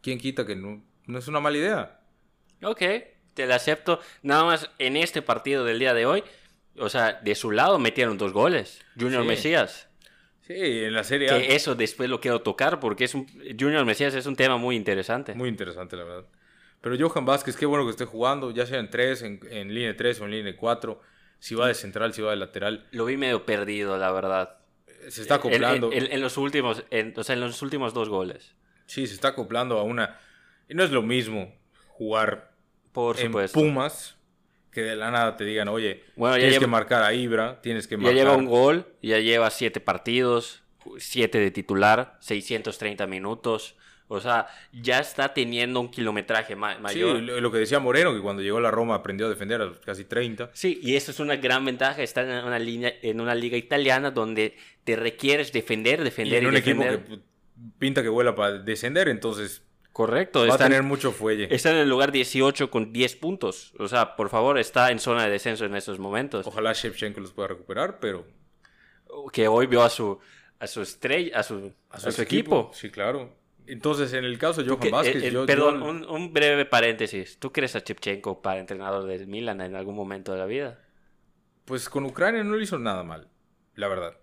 ¿quién 0.06 0.20
quita 0.20 0.46
que 0.46 0.56
no, 0.56 0.82
no 1.08 1.18
es 1.20 1.28
una 1.28 1.40
mala 1.40 1.58
idea? 1.58 2.00
Ok, 2.64 2.82
te 3.34 3.46
la 3.48 3.56
acepto. 3.56 4.00
Nada 4.22 4.46
más 4.46 4.70
en 4.80 4.96
este 4.96 5.22
partido 5.22 5.66
del 5.66 5.80
día 5.80 5.94
de 5.96 6.06
hoy, 6.06 6.24
o 6.78 6.88
sea, 6.90 7.14
de 7.14 7.34
su 7.36 7.50
lado 7.52 7.80
metieron 7.80 8.18
dos 8.18 8.32
goles. 8.32 8.82
Junior 9.00 9.24
Sí. 9.24 9.28
Mesías. 9.28 9.90
Sí, 10.48 10.54
en 10.56 10.94
la 10.94 11.04
Serie 11.04 11.32
A. 11.32 11.40
Que 11.40 11.56
eso 11.56 11.74
después 11.74 12.08
lo 12.08 12.22
quiero 12.22 12.42
tocar 12.42 12.80
porque 12.80 13.06
es 13.06 13.16
un, 13.16 13.28
Junior 13.60 13.84
Mesías 13.84 14.14
es 14.14 14.28
un 14.28 14.36
tema 14.36 14.58
muy 14.58 14.76
interesante. 14.76 15.34
Muy 15.34 15.50
interesante, 15.50 15.98
la 15.98 16.04
verdad. 16.04 16.26
Pero 16.82 16.96
Johan 17.10 17.26
Vázquez, 17.26 17.56
qué 17.58 17.66
bueno 17.66 17.84
que 17.84 17.90
esté 17.90 18.06
jugando, 18.06 18.52
ya 18.52 18.68
sea 18.68 18.78
en 18.80 18.92
3, 18.92 19.22
en, 19.24 19.40
en 19.50 19.74
línea 19.74 19.96
3 19.98 20.22
o 20.22 20.26
en 20.26 20.32
línea 20.32 20.56
4. 20.56 21.02
Si 21.40 21.56
va 21.56 21.68
de 21.68 21.74
central, 21.74 22.14
si 22.14 22.22
va 22.22 22.30
de 22.30 22.38
lateral. 22.38 22.86
Lo 22.92 23.06
vi 23.06 23.18
medio 23.18 23.44
perdido, 23.46 23.98
la 23.98 24.12
verdad. 24.12 24.58
Se 25.10 25.24
está 25.24 25.36
acoplando. 25.36 25.92
En, 25.92 26.06
en- 26.06 26.12
en 26.14 26.22
los 26.22 26.38
últimos, 26.38 26.84
o 27.16 27.24
sea, 27.24 27.34
en 27.34 27.42
los 27.42 27.62
últimos 27.64 27.94
dos 27.96 28.10
goles. 28.10 28.54
Sí, 28.86 29.08
se 29.08 29.14
está 29.14 29.30
acoplando 29.30 29.78
a 29.80 29.84
una. 29.84 30.18
Y 30.70 30.74
no 30.74 30.84
es 30.84 30.92
lo 30.92 31.02
mismo 31.02 31.54
jugar 31.90 32.52
Por 32.92 33.20
en 33.20 33.28
supuesto. 33.28 33.60
Pumas 33.60 34.18
que 34.72 34.82
de 34.82 34.96
la 34.96 35.10
nada 35.10 35.38
te 35.38 35.46
digan, 35.46 35.70
oye, 35.70 36.04
Bueno, 36.18 36.36
ya 36.36 36.42
tienes 36.42 36.60
que 36.60 36.68
marcar 36.68 37.02
a 37.04 37.14
Ibra, 37.14 37.62
tienes 37.62 37.88
que 37.88 37.96
Ya 37.96 38.02
marcar. 38.02 38.16
lleva 38.16 38.36
un 38.36 38.46
gol, 38.46 38.86
ya 39.02 39.20
lleva 39.20 39.50
siete 39.50 39.80
partidos, 39.80 40.64
siete 40.98 41.40
de 41.40 41.50
titular, 41.52 42.18
630 42.20 43.08
minutos. 43.08 43.76
O 44.08 44.20
sea, 44.22 44.48
ya 44.72 45.00
está 45.00 45.34
teniendo 45.34 45.80
un 45.80 45.90
kilometraje 45.90 46.56
ma- 46.56 46.76
Sí, 46.76 46.82
mayor. 46.82 47.20
lo, 47.22 47.42
lo 47.42 47.52
que 47.52 47.58
decía 47.58 47.80
Moreno, 47.80 48.14
que 48.14 48.22
cuando 48.22 48.44
llegó 48.44 48.58
a 48.58 48.62
la 48.62 48.70
Roma 48.70 48.94
aprendió 48.96 49.26
a 49.26 49.30
defender 49.30 49.62
a 49.64 49.72
casi 49.84 50.04
30. 50.06 50.52
Sí, 50.54 50.80
y 50.84 50.96
eso 50.96 51.10
es 51.12 51.20
una 51.20 51.38
gran 51.38 51.66
ventaja, 51.66 52.04
estar 52.04 52.24
en 52.28 52.46
una, 52.46 52.60
línea, 52.60 52.94
en 53.02 53.20
una 53.22 53.34
liga 53.34 53.58
italiana 53.58 54.12
donde 54.12 54.58
te 54.84 54.96
requieres 54.96 55.52
defender, 55.54 56.04
defender 56.04 56.44
y, 56.44 56.46
en 56.46 56.52
un 56.52 56.58
equipo 56.58 56.84
defender. 56.84 57.06
que 57.08 57.14
pu- 57.16 57.22
pinta 57.80 58.02
que 58.04 58.10
vuela 58.10 58.36
para 58.36 58.60
descender, 58.60 59.08
entonces 59.08 59.64
Correcto, 59.92 60.46
va 60.46 60.56
a 60.56 60.58
tener 60.58 60.84
mucho 60.84 61.12
fuelle. 61.12 61.48
está 61.54 61.72
en 61.72 61.78
el 61.78 61.90
lugar 61.90 62.12
18 62.12 62.70
con 62.70 62.92
10 62.92 63.16
puntos. 63.16 63.74
O 63.80 63.88
sea, 63.88 64.16
por 64.18 64.30
favor, 64.30 64.58
está 64.60 64.92
en 64.92 65.00
zona 65.00 65.24
de 65.24 65.30
descenso 65.32 65.66
en 65.66 65.76
estos 65.76 66.00
momentos. 66.00 66.46
Ojalá 66.46 66.74
Shevchenko 66.74 67.22
los 67.22 67.32
pueda 67.32 67.48
recuperar, 67.50 68.00
pero 68.00 68.26
Que 69.32 69.48
hoy 69.48 69.68
vio 69.68 69.84
a 69.84 69.90
su, 69.90 70.20
a 70.60 70.68
su 70.68 70.82
estrella, 70.82 71.40
a 71.40 71.44
su, 71.44 71.72
a 71.90 72.00
su, 72.00 72.22
equipo. 72.22 72.72
Sí, 72.74 72.90
claro. 72.90 73.34
Entonces, 73.68 74.12
en 74.14 74.26
el 74.26 74.38
caso 74.38 74.62
de 74.62 74.68
Johan 74.68 74.80
que- 74.82 74.92
Vázquez, 74.92 75.24
eh, 75.24 75.28
eh, 75.28 75.32
yo, 75.32 75.46
perdón, 75.46 75.80
yo- 75.80 75.86
un, 75.90 76.04
un 76.06 76.34
breve 76.34 76.66
paréntesis. 76.66 77.40
¿Tú 77.40 77.52
crees 77.54 77.76
a 77.76 77.82
Chepchenko 77.84 78.42
para 78.42 78.60
entrenador 78.60 79.06
del 79.06 79.28
Milan 79.28 79.62
en 79.62 79.76
algún 79.76 79.96
momento 79.96 80.34
de 80.34 80.38
la 80.40 80.46
vida? 80.46 80.82
pues 81.64 81.90
con 81.90 82.06
Ucrania 82.06 82.44
no 82.44 82.56
le 82.58 82.64
hizo 82.64 82.78
nada 82.78 83.04
mal, 83.04 83.28
la 83.74 83.88
verdad. 83.88 84.18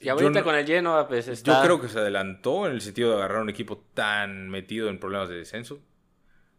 Y 0.00 0.08
ahorita 0.08 0.40
no- 0.40 0.44
con 0.44 0.54
el 0.54 0.66
Genoa, 0.66 1.08
pues 1.08 1.28
está... 1.28 1.56
Yo 1.58 1.62
creo 1.64 1.80
que 1.80 1.88
se 1.88 1.98
adelantó 1.98 2.66
en 2.66 2.72
el 2.72 2.80
sentido 2.80 3.10
de 3.10 3.16
agarrar 3.16 3.40
un 3.42 3.48
equipo 3.50 3.78
tan 3.94 4.48
metido 4.50 4.88
en 4.88 4.98
problemas 4.98 5.28
de 5.28 5.36
descenso. 5.36 5.80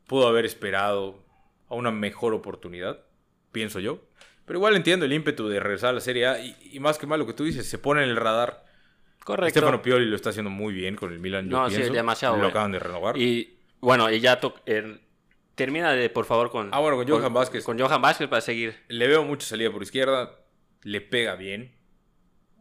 Pudo 0.07 0.27
haber 0.27 0.45
esperado 0.45 1.23
a 1.67 1.75
una 1.75 1.91
mejor 1.91 2.33
oportunidad, 2.33 2.99
pienso 3.51 3.79
yo. 3.79 3.99
Pero 4.45 4.59
igual 4.59 4.75
entiendo 4.75 5.05
el 5.05 5.13
ímpetu 5.13 5.47
de 5.47 5.59
regresar 5.59 5.89
a 5.89 5.93
la 5.93 5.99
Serie 6.01 6.27
A. 6.27 6.39
Y, 6.39 6.55
y 6.71 6.79
más 6.79 6.97
que 6.97 7.07
mal 7.07 7.19
lo 7.19 7.25
que 7.25 7.33
tú 7.33 7.43
dices, 7.43 7.67
se 7.67 7.77
pone 7.79 8.03
en 8.03 8.09
el 8.09 8.15
radar. 8.15 8.63
Correcto. 9.23 9.59
Stefano 9.59 9.81
Pioli 9.81 10.05
lo 10.05 10.15
está 10.15 10.29
haciendo 10.29 10.51
muy 10.51 10.71
bien 10.73 10.95
con 10.95 11.11
el 11.11 11.17
Milan, 11.19 11.49
yo 11.49 11.57
No, 11.57 11.69
sí, 11.69 11.77
pienso. 11.77 11.93
demasiado 11.93 12.35
Lo 12.35 12.39
bueno. 12.41 12.49
acaban 12.51 12.71
de 12.71 12.77
renovar. 12.79 13.17
Y 13.17 13.57
bueno, 13.79 14.11
y 14.11 14.19
ya 14.19 14.39
eh, 14.67 14.99
termina 15.55 15.91
de, 15.93 16.11
por 16.11 16.25
favor, 16.25 16.51
con... 16.51 16.69
Ah, 16.71 16.79
bueno, 16.79 16.95
con 16.97 17.07
Johan 17.07 17.33
Vázquez. 17.33 17.63
Con 17.63 17.79
Johan 17.79 18.01
Vázquez 18.01 18.27
para 18.27 18.41
seguir. 18.41 18.75
Le 18.87 19.07
veo 19.07 19.23
mucha 19.23 19.47
salida 19.47 19.71
por 19.71 19.81
izquierda. 19.81 20.31
Le 20.83 21.01
pega 21.01 21.35
bien. 21.35 21.73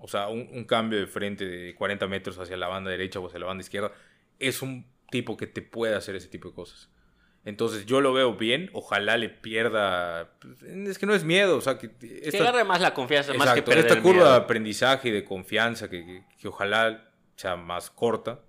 O 0.04 0.08
sea, 0.08 0.28
un, 0.28 0.46
un 0.52 0.64
cambio 0.64 0.98
de 1.00 1.06
frente 1.06 1.46
de 1.46 1.74
40 1.74 2.06
metros 2.08 2.38
hacia 2.38 2.58
la 2.58 2.68
banda 2.68 2.90
derecha 2.90 3.20
o 3.20 3.26
hacia 3.26 3.38
la 3.40 3.46
banda 3.46 3.62
izquierda. 3.62 3.90
Es 4.38 4.60
un 4.60 4.84
tipo 5.10 5.34
que 5.38 5.46
te 5.46 5.62
puede 5.62 5.94
hacer 5.94 6.14
ese 6.14 6.28
tipo 6.28 6.48
de 6.50 6.54
cosas. 6.54 6.90
Entonces 7.46 7.86
yo 7.86 8.02
lo 8.02 8.12
veo 8.12 8.34
bien. 8.36 8.68
Ojalá 8.74 9.16
le 9.16 9.30
pierda. 9.30 10.34
Es 10.86 10.98
que 10.98 11.06
no 11.06 11.14
es 11.14 11.24
miedo. 11.24 11.56
O 11.56 11.60
sea, 11.62 11.78
que 11.78 11.90
Que 11.96 12.20
esta, 12.22 12.42
agarre 12.42 12.64
más 12.64 12.82
la 12.82 12.92
confianza, 12.92 13.32
más 13.32 13.54
que 13.54 13.62
perder 13.62 13.86
esta 13.86 14.02
curva 14.02 14.12
miedo. 14.16 14.30
de 14.32 14.36
aprendizaje 14.36 15.08
y 15.08 15.12
de 15.12 15.24
confianza 15.24 15.88
que, 15.88 16.04
que- 16.04 16.24
que 16.38 16.48
ojalá 16.48 17.10
sea 17.36 17.56
más 17.56 17.88
corta. 17.90 18.40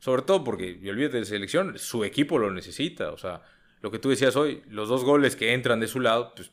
Sobre 0.00 0.22
todo 0.22 0.42
porque, 0.42 0.76
y 0.82 0.88
olvídate 0.88 1.18
de 1.18 1.24
selección, 1.24 1.78
su 1.78 2.02
equipo 2.04 2.36
lo 2.38 2.50
necesita. 2.50 3.12
O 3.12 3.16
sea, 3.16 3.42
lo 3.80 3.92
que 3.92 4.00
tú 4.00 4.10
decías 4.10 4.34
hoy, 4.34 4.62
los 4.68 4.88
dos 4.88 5.04
goles 5.04 5.36
que 5.36 5.52
entran 5.52 5.78
de 5.78 5.86
su 5.86 6.00
lado, 6.00 6.32
pues 6.34 6.50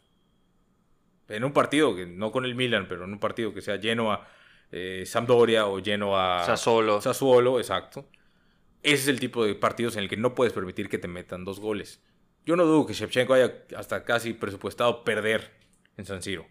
en 1.29 1.43
un 1.43 1.53
partido, 1.53 1.95
que 1.95 2.05
no 2.05 2.31
con 2.31 2.45
el 2.45 2.53
Milan, 2.55 2.85
pero 2.87 3.05
en 3.05 3.13
un 3.13 3.19
partido 3.19 3.53
que 3.53 3.61
sea 3.61 3.77
lleno 3.77 4.11
a 4.11 4.27
eh, 4.75 5.05
Sampdoria 5.05 5.67
o 5.67 5.79
lleno 5.79 6.17
a 6.17 6.43
Sassuolo. 6.45 6.99
Sassuolo, 7.01 7.59
exacto. 7.59 8.09
Ese 8.81 9.03
es 9.03 9.07
el 9.07 9.19
tipo 9.19 9.45
de 9.45 9.55
partidos 9.55 9.95
en 9.95 10.03
el 10.03 10.09
que 10.09 10.17
no 10.17 10.33
puedes 10.35 10.51
permitir 10.53 10.89
que 10.89 10.97
te 10.97 11.07
metan 11.07 11.45
dos 11.45 11.59
goles. 11.59 12.01
Yo 12.45 12.55
no 12.55 12.65
dudo 12.65 12.85
que 12.85 12.93
Shevchenko 12.93 13.33
haya 13.35 13.53
hasta 13.77 14.03
casi 14.03 14.33
presupuestado 14.33 15.03
perder 15.03 15.51
en 15.95 16.05
San 16.05 16.21
Siro. 16.21 16.45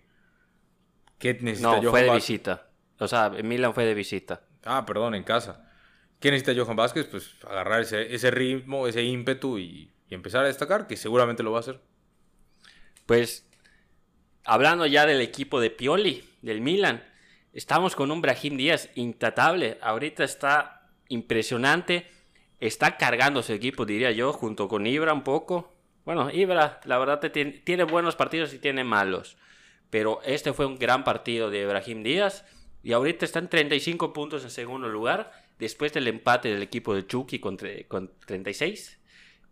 ¿Qué 1.18 1.34
necesita 1.34 1.68
No, 1.68 1.76
Johan 1.76 1.90
fue 1.90 2.02
de 2.02 2.08
Vázquez? 2.08 2.22
visita. 2.28 2.70
O 2.98 3.08
sea, 3.08 3.30
Milan 3.30 3.74
fue 3.74 3.84
de 3.84 3.94
visita. 3.94 4.42
Ah, 4.64 4.86
perdón, 4.86 5.14
en 5.14 5.24
casa. 5.24 5.68
¿Qué 6.20 6.30
necesita 6.30 6.58
Johan 6.58 6.76
Vázquez? 6.76 7.06
Pues 7.06 7.34
agarrar 7.44 7.82
ese, 7.82 8.14
ese 8.14 8.30
ritmo, 8.30 8.86
ese 8.86 9.02
ímpetu 9.02 9.58
y, 9.58 9.92
y 10.08 10.14
empezar 10.14 10.44
a 10.44 10.46
destacar, 10.46 10.86
que 10.86 10.96
seguramente 10.96 11.42
lo 11.42 11.50
va 11.52 11.58
a 11.58 11.60
hacer. 11.60 11.80
Pues, 13.06 13.46
hablando 14.44 14.86
ya 14.86 15.04
del 15.06 15.20
equipo 15.20 15.60
de 15.60 15.70
Pioli, 15.70 16.24
del 16.40 16.60
Milan, 16.60 17.02
estamos 17.52 17.94
con 17.94 18.10
un 18.10 18.20
Brahim 18.20 18.56
Díaz 18.56 18.90
intratable. 18.94 19.78
Ahorita 19.80 20.24
está 20.24 20.88
impresionante. 21.08 22.06
Está 22.60 22.96
cargando 22.96 23.42
su 23.42 23.52
equipo, 23.52 23.84
diría 23.84 24.12
yo, 24.12 24.32
junto 24.32 24.68
con 24.68 24.86
Ibra 24.86 25.12
un 25.12 25.24
poco. 25.24 25.72
Bueno, 26.04 26.30
Ibra, 26.30 26.80
la 26.84 26.98
verdad, 26.98 27.20
tiene, 27.30 27.84
buenos 27.84 28.16
partidos 28.16 28.54
y 28.54 28.58
tiene 28.58 28.84
malos. 28.84 29.36
Pero 29.90 30.20
este 30.24 30.52
fue 30.52 30.66
un 30.66 30.78
gran 30.78 31.04
partido 31.04 31.50
de 31.50 31.66
Brahim 31.66 32.02
Díaz. 32.02 32.44
Y 32.82 32.92
ahorita 32.92 33.24
están 33.24 33.48
35 33.48 34.12
puntos 34.12 34.42
en 34.44 34.50
segundo 34.50 34.88
lugar. 34.88 35.32
Después 35.58 35.92
del 35.92 36.08
empate 36.08 36.48
del 36.48 36.62
equipo 36.62 36.94
de 36.94 37.06
Chucky 37.06 37.38
con, 37.38 37.58
con 37.88 38.12
36. 38.26 39.00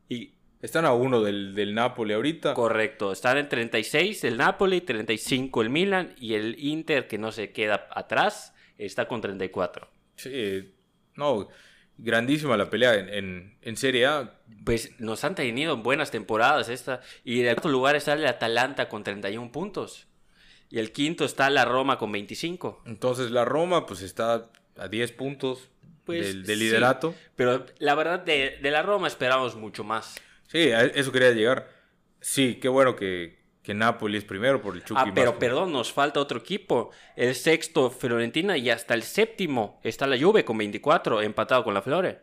Y 0.09 0.35
Están 0.63 0.85
a 0.85 0.93
uno 0.93 1.23
del, 1.23 1.55
del 1.55 1.75
Napoli 1.75 2.13
ahorita. 2.13 2.55
Correcto, 2.55 3.13
están 3.13 3.39
en 3.39 3.49
36 3.49 4.25
el 4.25 4.37
Napoli, 4.37 4.81
35 4.83 5.63
el 5.63 5.71
Milan 5.71 6.15
y 6.19 6.35
el 6.35 6.57
Inter 6.59 7.07
que 7.09 7.17
no 7.19 7.33
se 7.33 7.51
queda 7.53 7.89
atrás 7.93 8.55
está 8.77 9.09
con 9.09 9.21
34. 9.23 9.89
Sí, 10.17 10.75
no, 11.15 11.49
grandísima 11.97 12.57
la 12.59 12.69
pelea 12.69 12.95
en, 12.95 13.09
en, 13.09 13.59
en 13.63 13.77
Serie 13.77 14.07
A. 14.07 14.39
Pues 14.65 14.93
nos 15.01 15.25
han 15.25 15.35
tenido 15.35 15.77
buenas 15.79 16.11
temporadas 16.11 16.69
esta 16.69 17.01
y 17.25 17.41
en 17.41 17.47
el 17.47 17.55
cuarto 17.55 17.69
lugar 17.71 17.97
está 17.97 18.13
el 18.13 18.27
Atalanta 18.27 18.89
con 18.89 19.03
31 19.03 19.51
puntos 19.53 20.07
y 20.69 20.79
el 20.79 20.93
quinto 20.93 21.25
está 21.25 21.49
la 21.49 21.65
Roma 21.65 21.97
con 21.99 22.13
25. 22.13 22.83
Entonces 22.87 23.31
la 23.31 23.45
Roma 23.47 23.87
pues 23.87 24.03
está 24.03 24.51
a 24.77 24.89
10 24.89 25.13
puntos 25.13 25.71
Pues, 26.05 26.27
del, 26.27 26.45
del 26.45 26.59
sí. 26.59 26.65
liderato. 26.65 27.15
Pero 27.35 27.65
la 27.79 27.95
verdad 27.95 28.21
de, 28.21 28.59
de 28.63 28.71
la 28.71 28.83
Roma 28.83 29.09
esperamos 29.09 29.57
mucho 29.57 29.85
más. 29.85 30.21
Sí, 30.51 30.73
a 30.73 30.83
eso 30.83 31.13
quería 31.13 31.31
llegar. 31.31 31.69
Sí, 32.21 32.57
qué 32.61 32.69
bueno 32.69 32.97
que, 32.97 33.39
que 33.63 33.73
Napoli 33.73 34.19
es 34.19 34.25
primero 34.25 34.61
por 34.61 34.75
el 34.75 34.83
Chucky. 34.85 35.01
Ah, 35.01 35.13
pero 35.15 35.39
perdón, 35.39 35.73
nos 35.73 35.93
falta 35.93 36.19
otro 36.21 36.39
equipo. 36.41 36.91
El 37.17 37.35
sexto 37.35 37.91
Fiorentina 37.91 38.57
y 38.57 38.69
hasta 38.69 38.95
el 38.95 39.03
séptimo 39.05 39.81
está 39.85 40.07
la 40.07 40.19
Juve 40.19 40.45
con 40.45 40.59
24 40.59 41.23
empatado 41.23 41.63
con 41.63 41.73
la 41.75 41.83
Flore. 41.83 42.21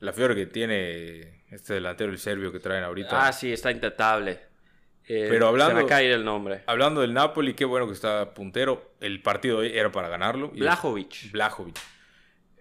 La 0.00 0.12
Fiore 0.12 0.34
que 0.34 0.46
tiene 0.46 1.42
este 1.50 1.74
delantero, 1.74 2.12
el 2.12 2.18
serbio 2.18 2.52
que 2.52 2.60
traen 2.60 2.84
ahorita. 2.84 3.26
Ah, 3.26 3.32
sí, 3.32 3.52
está 3.52 3.70
intratable. 3.70 4.40
Eh, 5.08 5.26
Pero 5.30 5.48
hablando- 5.48 5.76
Se 5.78 5.82
me 5.82 5.88
cae 5.88 6.12
el 6.12 6.24
nombre. 6.24 6.62
Hablando 6.66 7.00
del 7.00 7.14
Napoli, 7.14 7.54
qué 7.54 7.64
bueno 7.64 7.86
que 7.86 7.94
está 7.94 8.34
puntero. 8.34 8.92
El 9.00 9.22
partido 9.22 9.62
era 9.62 9.90
para 9.90 10.08
ganarlo. 10.08 10.50
Blajovic. 10.50 11.32
Blajovic. 11.32 11.78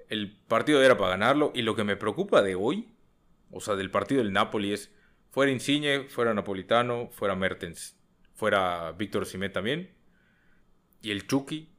El 0.08 0.32
partido 0.48 0.82
era 0.82 0.98
para 0.98 1.10
ganarlo. 1.12 1.52
Y 1.54 1.62
lo 1.64 1.76
que 1.76 1.84
me 1.84 1.98
preocupa 1.98 2.42
de 2.42 2.56
hoy, 2.56 2.88
o 3.52 3.60
sea, 3.62 3.76
del 3.76 3.92
partido 3.92 4.22
del 4.22 4.34
Napoli 4.34 4.74
es, 4.74 4.92
fuera 5.30 5.52
Insigne, 5.52 6.06
fuera 6.10 6.34
Napolitano, 6.34 7.10
fuera 7.12 7.36
Mertens, 7.36 7.98
fuera 8.34 8.92
Víctor 8.94 9.26
Simé 9.26 9.50
también. 9.50 9.94
Y 11.02 11.12
el 11.12 11.28
Chucky 11.28 11.70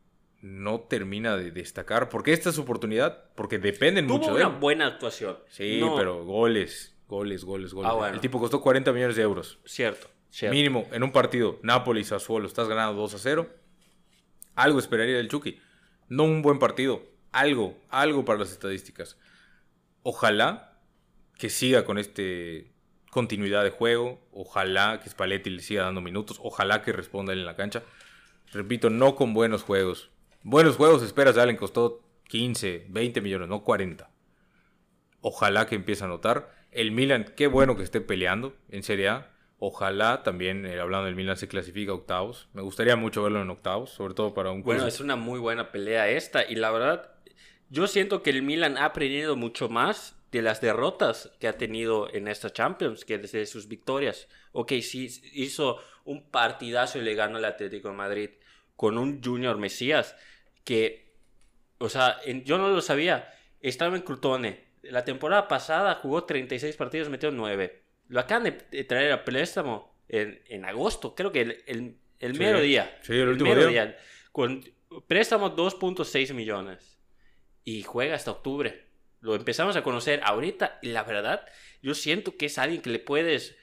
no 0.40 0.80
termina 0.80 1.36
de 1.36 1.50
destacar. 1.50 2.08
Porque 2.08 2.32
esta 2.32 2.50
es 2.50 2.54
su 2.54 2.62
oportunidad. 2.62 3.24
Porque 3.34 3.58
dependen 3.58 4.06
Tuvo 4.06 4.18
mucho 4.18 4.34
de 4.34 4.44
una 4.44 4.54
él. 4.54 4.60
buena 4.60 4.86
actuación. 4.86 5.38
Sí, 5.48 5.80
No, 5.80 5.96
pero 5.96 6.24
goles, 6.24 6.96
goles, 7.08 7.44
goles, 7.44 7.74
goles. 7.74 7.90
Ah, 7.90 7.94
bueno. 7.94 8.14
El 8.14 8.20
tipo 8.20 8.38
costó 8.38 8.60
40 8.60 8.92
millones 8.92 9.16
de 9.16 9.22
euros. 9.22 9.58
Cierto, 9.64 10.08
cierto. 10.30 10.54
Mínimo, 10.54 10.86
en 10.92 11.02
un 11.02 11.12
partido, 11.12 11.58
Napoli 11.62 12.04
Sassuolo, 12.04 12.46
estás 12.46 12.68
ganando 12.68 13.00
2 13.00 13.14
a 13.14 13.18
0. 13.18 13.50
Algo 14.54 14.78
esperaría 14.78 15.16
del 15.16 15.28
Chucky. 15.28 15.60
No 16.08 16.24
un 16.24 16.42
buen 16.42 16.58
partido. 16.58 17.02
Algo, 17.32 17.76
algo 17.90 18.24
para 18.24 18.38
las 18.38 18.52
estadísticas. 18.52 19.18
Ojalá 20.02 20.77
que 21.38 21.48
siga 21.48 21.84
con 21.84 21.96
este 21.96 22.70
continuidad 23.10 23.64
de 23.64 23.70
juego. 23.70 24.20
Ojalá 24.32 25.00
que 25.00 25.08
Spalletti 25.08 25.48
le 25.50 25.62
siga 25.62 25.84
dando 25.84 26.00
minutos. 26.02 26.38
Ojalá 26.42 26.82
que 26.82 26.92
responda 26.92 27.32
él 27.32 27.38
en 27.40 27.46
la 27.46 27.56
cancha. 27.56 27.82
Repito, 28.52 28.90
no 28.90 29.14
con 29.14 29.32
buenos 29.32 29.62
juegos. 29.62 30.10
Buenos 30.42 30.76
juegos, 30.76 31.02
esperas, 31.02 31.36
Allen 31.36 31.56
costó 31.56 32.00
15, 32.28 32.86
20 32.88 33.20
millones, 33.20 33.48
no 33.48 33.64
40. 33.64 34.10
Ojalá 35.20 35.66
que 35.66 35.74
empiece 35.74 36.04
a 36.04 36.08
notar. 36.08 36.54
El 36.70 36.92
Milan, 36.92 37.32
qué 37.36 37.46
bueno 37.46 37.76
que 37.76 37.82
esté 37.82 38.00
peleando 38.00 38.54
en 38.68 38.82
Serie 38.82 39.08
A. 39.08 39.30
Ojalá 39.58 40.22
también, 40.22 40.64
eh, 40.64 40.78
hablando 40.78 41.06
del 41.06 41.16
Milan, 41.16 41.36
se 41.36 41.48
clasifica 41.48 41.90
a 41.92 41.96
octavos. 41.96 42.48
Me 42.52 42.62
gustaría 42.62 42.94
mucho 42.94 43.22
verlo 43.22 43.42
en 43.42 43.50
octavos, 43.50 43.90
sobre 43.90 44.14
todo 44.14 44.32
para 44.32 44.50
un 44.50 44.62
Bueno, 44.62 44.82
curso. 44.82 44.94
es 44.94 45.00
una 45.00 45.16
muy 45.16 45.40
buena 45.40 45.72
pelea 45.72 46.08
esta. 46.08 46.48
Y 46.48 46.54
la 46.54 46.70
verdad, 46.70 47.10
yo 47.68 47.86
siento 47.88 48.22
que 48.22 48.30
el 48.30 48.42
Milan 48.42 48.78
ha 48.78 48.84
aprendido 48.86 49.34
mucho 49.34 49.68
más 49.68 50.17
de 50.30 50.42
las 50.42 50.60
derrotas 50.60 51.32
que 51.40 51.48
ha 51.48 51.56
tenido 51.56 52.12
en 52.12 52.28
esta 52.28 52.50
Champions 52.52 53.04
que 53.04 53.18
desde 53.18 53.46
sus 53.46 53.66
victorias. 53.68 54.28
Ok, 54.52 54.72
sí, 54.82 55.08
hizo 55.32 55.78
un 56.04 56.30
partidazo 56.30 56.98
y 56.98 57.02
le 57.02 57.14
ganó 57.14 57.38
al 57.38 57.44
Atlético 57.44 57.88
de 57.88 57.94
Madrid 57.94 58.30
con 58.76 58.98
un 58.98 59.22
Junior 59.22 59.56
Mesías 59.58 60.14
que, 60.64 61.14
o 61.78 61.88
sea, 61.88 62.18
en- 62.24 62.44
yo 62.44 62.58
no 62.58 62.68
lo 62.68 62.80
sabía. 62.80 63.32
Estaba 63.60 63.96
en 63.96 64.02
Crutone. 64.02 64.64
La 64.82 65.04
temporada 65.04 65.48
pasada 65.48 65.94
jugó 65.96 66.24
36 66.24 66.76
partidos, 66.76 67.08
metió 67.08 67.30
9. 67.30 67.82
Lo 68.08 68.20
acaban 68.20 68.44
de, 68.44 68.84
traer 68.84 69.12
a 69.12 69.24
préstamo 69.24 69.94
en, 70.08 70.42
en 70.46 70.64
agosto, 70.64 71.14
creo 71.14 71.32
que 71.32 71.40
el, 71.42 71.62
el, 71.66 71.96
el 72.20 72.32
Sí. 72.34 72.38
mero 72.38 72.60
día. 72.60 72.98
Sí, 73.02 73.14
el 73.14 73.28
último 73.28 73.54
mero 73.54 73.68
día. 73.68 73.96
Con 74.32 74.62
préstamo 75.06 75.54
2.6 75.56 76.32
millones. 76.34 76.98
Y 77.64 77.82
juega 77.82 78.14
hasta 78.14 78.30
octubre. 78.30 78.86
Lo 79.20 79.34
empezamos 79.34 79.76
a 79.76 79.82
conocer 79.82 80.20
ahorita 80.24 80.78
y 80.82 80.88
la 80.88 81.02
verdad, 81.04 81.46
yo 81.82 81.94
siento 81.94 82.36
que 82.36 82.46
es 82.46 82.58
alguien 82.58 82.82
que 82.82 82.90
le 82.90 82.98
puedes, 83.00 83.56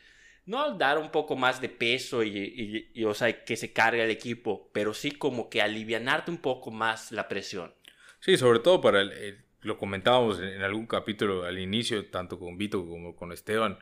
no 0.46 0.78
dar 0.78 0.98
un 0.98 1.12
poco 1.12 1.36
más 1.36 1.62
de 1.62 1.70
peso 1.70 2.24
y, 2.24 2.30
y- 2.38 2.92
y, 2.94 3.04
o 3.06 3.14
sea, 3.14 3.44
que 3.46 3.56
se 3.56 3.74
cargue 3.74 4.04
el 4.04 4.12
equipo, 4.12 4.70
pero 4.74 4.94
sí 4.94 5.12
como 5.12 5.50
que 5.50 5.62
alivianarte 5.62 6.30
un 6.32 6.38
poco 6.40 6.72
más 6.72 7.12
la 7.12 7.28
presión. 7.28 7.74
Sí, 8.20 8.38
sobre 8.38 8.60
todo 8.60 8.82
para 8.82 9.02
el, 9.02 9.12
el- 9.12 9.46
lo 9.62 9.78
comentábamos 9.78 10.40
en, 10.40 10.46
en 10.50 10.62
algún 10.62 10.86
capítulo 10.88 11.46
al 11.46 11.58
inicio, 11.58 12.06
tanto 12.10 12.38
con 12.38 12.58
Vito 12.58 12.86
como 12.88 13.16
con 13.16 13.32
Esteban. 13.32 13.80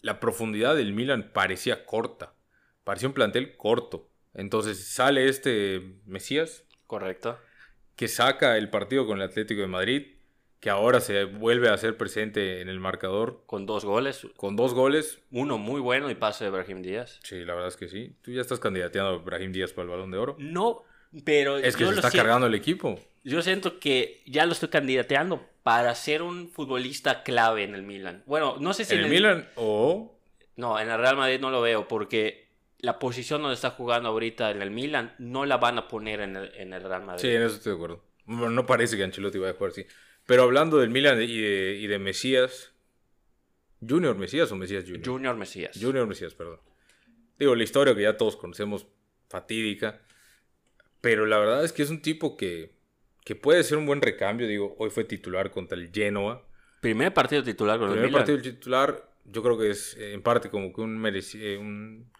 La 0.00 0.20
profundidad 0.20 0.76
del 0.76 0.92
Milan 0.92 1.30
parecía 1.32 1.84
corta, 1.84 2.34
parecía 2.84 3.08
un 3.08 3.14
plantel 3.14 3.56
corto. 3.56 4.08
Entonces 4.34 4.86
sale 4.86 5.28
este 5.28 5.80
Mesías 6.04 6.64
Correcto. 6.86 7.38
que 7.96 8.06
saca 8.06 8.56
el 8.58 8.70
partido 8.70 9.06
con 9.06 9.18
el 9.18 9.24
Atlético 9.28 9.62
de 9.62 9.66
Madrid, 9.66 10.15
que 10.60 10.70
ahora 10.70 11.00
se 11.00 11.24
vuelve 11.24 11.68
a 11.68 11.74
hacer 11.74 11.96
presente 11.96 12.60
en 12.60 12.68
el 12.68 12.80
marcador 12.80 13.42
Con 13.46 13.66
dos 13.66 13.84
goles, 13.84 14.26
con 14.36 14.56
dos 14.56 14.74
goles. 14.74 15.20
uno 15.30 15.58
muy 15.58 15.80
bueno 15.80 16.10
y 16.10 16.14
pase 16.14 16.44
de 16.44 16.50
Brahim 16.50 16.82
Díaz. 16.82 17.20
Sí, 17.22 17.44
la 17.44 17.54
verdad 17.54 17.68
es 17.68 17.76
que 17.76 17.88
sí. 17.88 18.14
Tú 18.22 18.30
ya 18.32 18.40
estás 18.40 18.58
candidateando 18.58 19.10
a 19.12 19.18
Brahim 19.18 19.52
Díaz 19.52 19.72
para 19.72 19.84
el 19.84 19.90
Balón 19.90 20.10
de 20.10 20.18
Oro. 20.18 20.36
No, 20.38 20.82
pero 21.24 21.58
Es 21.58 21.76
que 21.76 21.82
yo 21.82 21.88
se 21.90 21.94
lo 21.94 21.98
está 22.00 22.10
siento- 22.10 22.24
cargando 22.24 22.46
el 22.46 22.54
equipo. 22.54 22.98
Yo 23.22 23.42
siento 23.42 23.80
que 23.80 24.22
ya 24.26 24.46
lo 24.46 24.52
estoy 24.52 24.68
candidateando 24.68 25.44
para 25.62 25.94
ser 25.96 26.22
un 26.22 26.48
futbolista 26.48 27.22
clave 27.24 27.64
en 27.64 27.74
el 27.74 27.82
Milan. 27.82 28.22
Bueno, 28.26 28.56
no 28.60 28.72
sé 28.72 28.84
si 28.84 28.94
En 28.94 29.00
el 29.04 29.10
Milan 29.10 29.48
o 29.56 30.16
No, 30.56 30.78
en 30.80 30.88
el 30.88 30.98
Real 30.98 31.16
Madrid 31.16 31.40
no 31.40 31.50
lo 31.50 31.60
veo 31.60 31.86
porque 31.88 32.46
la 32.78 32.98
posición 32.98 33.42
donde 33.42 33.54
está 33.56 33.70
jugando 33.70 34.08
ahorita 34.10 34.50
en 34.52 34.62
el 34.62 34.70
Milan 34.70 35.14
no 35.18 35.44
la 35.44 35.56
van 35.58 35.76
a 35.78 35.88
poner 35.88 36.20
en 36.20 36.36
el, 36.36 36.52
en 36.54 36.72
el 36.72 36.82
Real 36.82 37.02
Madrid. 37.04 37.20
Sí, 37.20 37.28
en 37.34 37.42
eso 37.42 37.56
estoy 37.56 37.72
de 37.72 37.76
acuerdo. 37.76 38.02
Bueno, 38.26 38.50
no 38.50 38.64
parece 38.64 38.96
que 38.96 39.04
Ancelotti 39.04 39.38
vaya 39.38 39.52
a 39.52 39.54
jugar 39.54 39.72
así. 39.72 39.84
Pero 40.26 40.42
hablando 40.42 40.78
del 40.78 40.90
Milan 40.90 41.20
y 41.22 41.38
de, 41.40 41.78
y 41.80 41.86
de 41.86 41.98
Mesías. 41.98 42.72
¿Junior 43.86 44.16
Mesías 44.16 44.50
o 44.52 44.56
Mesías 44.56 44.84
Junior? 44.84 45.04
Junior 45.06 45.36
Mesías. 45.36 45.78
Junior 45.80 46.06
Mesías, 46.06 46.34
perdón. 46.34 46.60
Digo, 47.38 47.54
la 47.54 47.62
historia 47.62 47.94
que 47.94 48.02
ya 48.02 48.16
todos 48.16 48.36
conocemos, 48.36 48.86
fatídica. 49.28 50.02
Pero 51.00 51.26
la 51.26 51.38
verdad 51.38 51.64
es 51.64 51.72
que 51.72 51.82
es 51.82 51.90
un 51.90 52.02
tipo 52.02 52.36
que, 52.36 52.72
que 53.24 53.36
puede 53.36 53.62
ser 53.62 53.78
un 53.78 53.86
buen 53.86 54.02
recambio. 54.02 54.48
Digo, 54.48 54.74
hoy 54.78 54.90
fue 54.90 55.04
titular 55.04 55.50
contra 55.50 55.78
el 55.78 55.90
Genoa. 55.92 56.44
Primer 56.80 57.12
partido 57.14 57.42
titular 57.44 57.78
con 57.78 57.88
El 57.88 57.94
primer 57.94 58.08
Milan. 58.10 58.20
partido 58.22 58.40
titular, 58.40 59.12
yo 59.24 59.42
creo 59.42 59.58
que 59.58 59.70
es 59.70 59.94
eh, 59.96 60.12
en 60.14 60.22
parte 60.22 60.50
como 60.50 60.72
que 60.72 60.80
un, 60.80 60.98
mereci- 61.00 61.38
eh, 61.40 61.56
un, 61.58 62.10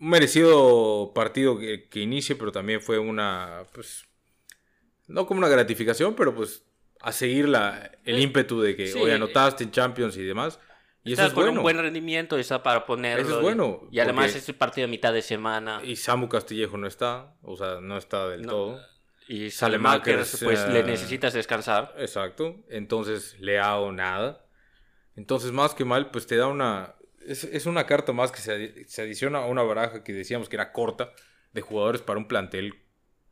un 0.00 0.08
merecido 0.10 1.12
partido 1.14 1.58
que, 1.58 1.88
que 1.88 2.00
inicie, 2.00 2.36
pero 2.36 2.52
también 2.52 2.80
fue 2.80 2.98
una, 2.98 3.64
pues, 3.72 4.04
no 5.06 5.26
como 5.26 5.38
una 5.38 5.48
gratificación, 5.48 6.14
pero 6.14 6.34
pues 6.34 6.64
a 7.00 7.12
seguir 7.12 7.48
la, 7.48 7.90
el 8.04 8.16
Eh, 8.16 8.20
ímpetu 8.22 8.60
de 8.60 8.74
que 8.76 8.86
sí, 8.88 8.98
hoy 8.98 9.10
anotaste 9.10 9.64
en 9.64 9.70
Champions 9.70 10.16
y 10.16 10.22
demás. 10.24 10.58
Y 11.04 11.12
eso 11.12 11.22
Está 11.22 11.26
es 11.28 11.32
con 11.34 11.44
bueno. 11.44 11.60
un 11.60 11.62
buen 11.62 11.78
rendimiento, 11.78 12.36
está 12.36 12.62
para 12.62 12.84
ponerlo. 12.84 13.24
Eso 13.24 13.36
es 13.36 13.42
bueno, 13.42 13.88
Y 13.90 14.00
además 14.00 14.26
porque- 14.26 14.38
es 14.38 14.48
el 14.48 14.54
partido 14.56 14.86
de 14.86 14.90
mitad 14.90 15.12
de 15.12 15.22
semana. 15.22 15.80
Y 15.84 15.96
Samu 15.96 16.28
Castillejo 16.28 16.76
no 16.76 16.86
está, 16.86 17.34
o 17.42 17.56
sea, 17.56 17.80
no 17.80 17.96
está 17.96 18.28
del 18.28 18.42
No. 18.42 18.48
todo. 18.50 18.80
Y 19.28 19.50
Salemakers, 19.50 20.28
Salemakers, 20.28 20.44
pues 20.44 20.60
eh, 20.60 20.72
le 20.72 20.82
necesitas 20.84 21.32
descansar. 21.34 21.94
Exacto. 21.98 22.56
Entonces, 22.68 23.36
Leao 23.40 23.92
nada. 23.92 24.44
Entonces, 25.16 25.52
más 25.52 25.74
que 25.74 25.84
mal, 25.84 26.10
pues 26.10 26.26
te 26.26 26.36
da 26.36 26.46
una. 26.46 26.94
Es, 27.26 27.44
es 27.44 27.66
una 27.66 27.84
carta 27.86 28.12
más 28.12 28.32
que 28.32 28.40
se, 28.40 28.52
adi- 28.56 28.86
se 28.86 29.02
adiciona 29.02 29.38
a 29.40 29.46
una 29.46 29.62
baraja 29.62 30.02
que 30.02 30.12
decíamos 30.12 30.48
que 30.48 30.56
era 30.56 30.72
corta 30.72 31.12
de 31.52 31.60
jugadores 31.60 32.00
para 32.02 32.18
un 32.18 32.26
plantel 32.28 32.74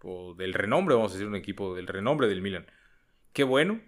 o 0.02 0.34
del 0.34 0.52
renombre, 0.52 0.94
vamos 0.94 1.12
a 1.12 1.14
decir, 1.14 1.26
un 1.26 1.36
equipo 1.36 1.74
del 1.74 1.86
renombre 1.86 2.28
del 2.28 2.42
Milan. 2.42 2.66
Qué 3.36 3.44
bueno. 3.44 3.82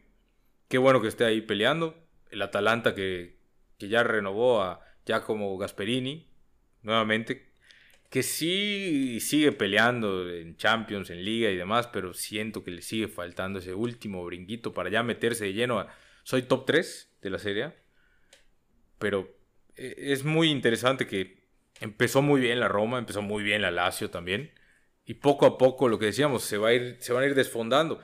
Qué 0.68 0.76
bueno 0.76 1.00
que 1.00 1.08
esté 1.08 1.24
ahí 1.24 1.40
peleando. 1.40 1.96
El 2.30 2.42
Atalanta 2.42 2.94
que, 2.94 3.38
que 3.78 3.88
ya 3.88 4.02
renovó 4.02 4.60
a 4.60 4.84
Giacomo 5.06 5.56
Gasperini 5.56 6.28
nuevamente. 6.82 7.50
Que 8.10 8.22
sí 8.22 9.20
sigue 9.20 9.52
peleando 9.52 10.28
en 10.28 10.58
Champions, 10.58 11.08
en 11.08 11.24
Liga 11.24 11.48
y 11.48 11.56
demás, 11.56 11.86
pero 11.86 12.12
siento 12.12 12.62
que 12.62 12.72
le 12.72 12.82
sigue 12.82 13.08
faltando 13.08 13.60
ese 13.60 13.72
último 13.72 14.22
brinquito 14.22 14.74
para 14.74 14.90
ya 14.90 15.02
meterse 15.02 15.46
de 15.46 15.54
lleno 15.54 15.78
a... 15.78 15.88
Soy 16.24 16.42
top 16.42 16.66
3 16.66 17.16
de 17.22 17.30
la 17.30 17.38
serie, 17.38 17.72
pero 18.98 19.34
eh, 19.76 19.94
es 19.96 20.24
muy 20.24 20.50
interesante 20.50 21.06
que 21.06 21.48
empezó 21.80 22.20
muy 22.20 22.42
bien 22.42 22.60
la 22.60 22.68
Roma, 22.68 22.98
empezó 22.98 23.22
muy 23.22 23.42
bien 23.42 23.62
la 23.62 23.70
Lazio 23.70 24.10
también, 24.10 24.52
y 25.06 25.14
poco 25.14 25.46
a 25.46 25.56
poco 25.56 25.88
lo 25.88 25.98
que 25.98 26.04
decíamos, 26.04 26.42
se, 26.42 26.58
va 26.58 26.68
a 26.68 26.74
ir, 26.74 26.98
se 27.00 27.14
van 27.14 27.22
a 27.22 27.26
ir 27.26 27.34
desfondando. 27.34 27.98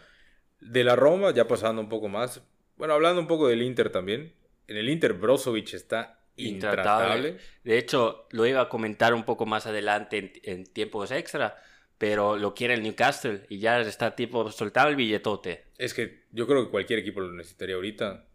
De 0.65 0.83
la 0.83 0.97
Roma, 0.97 1.33
ya 1.33 1.47
pasando 1.47 1.81
un 1.81 1.89
poco 1.89 2.09
más, 2.09 2.43
bueno, 2.77 2.95
hablando 2.95 3.21
un 3.21 3.27
poco 3.29 3.49
del 3.49 3.63
Inter 3.63 3.91
también, 3.91 4.35
en 4.67 4.77
el 4.77 4.89
Inter 4.89 5.13
Brozovic 5.13 5.75
está 5.75 6.21
Intratable. 6.37 7.29
intratable. 7.29 7.39
De 7.63 7.79
hecho, 7.79 8.27
lo 8.31 8.47
iba 8.47 8.63
a 8.63 8.69
comentar 8.69 9.15
un 9.15 9.25
poco 9.25 9.47
más 9.47 9.67
adelante 9.67 10.19
en, 10.19 10.33
en 10.43 10.65
tiempos 10.65 11.11
extra, 11.11 11.63
pero 11.99 12.37
lo 12.37 12.55
quiere 12.55 12.75
el 12.75 12.83
Newcastle 12.83 13.47
y 13.49 13.59
ya 13.59 13.81
está 13.81 14.17
tipo 14.17 14.51
soltado 14.51 14.89
el 14.89 14.97
billetote. 14.97 15.67
Es 15.79 15.95
que 15.95 16.25
yo 16.33 16.47
creo 16.47 16.65
que 16.65 16.71
cualquier 16.71 16.99
equipo 16.99 17.21
lo 17.21 17.31
necesitaría 17.33 17.77
ahorita. 17.77 18.27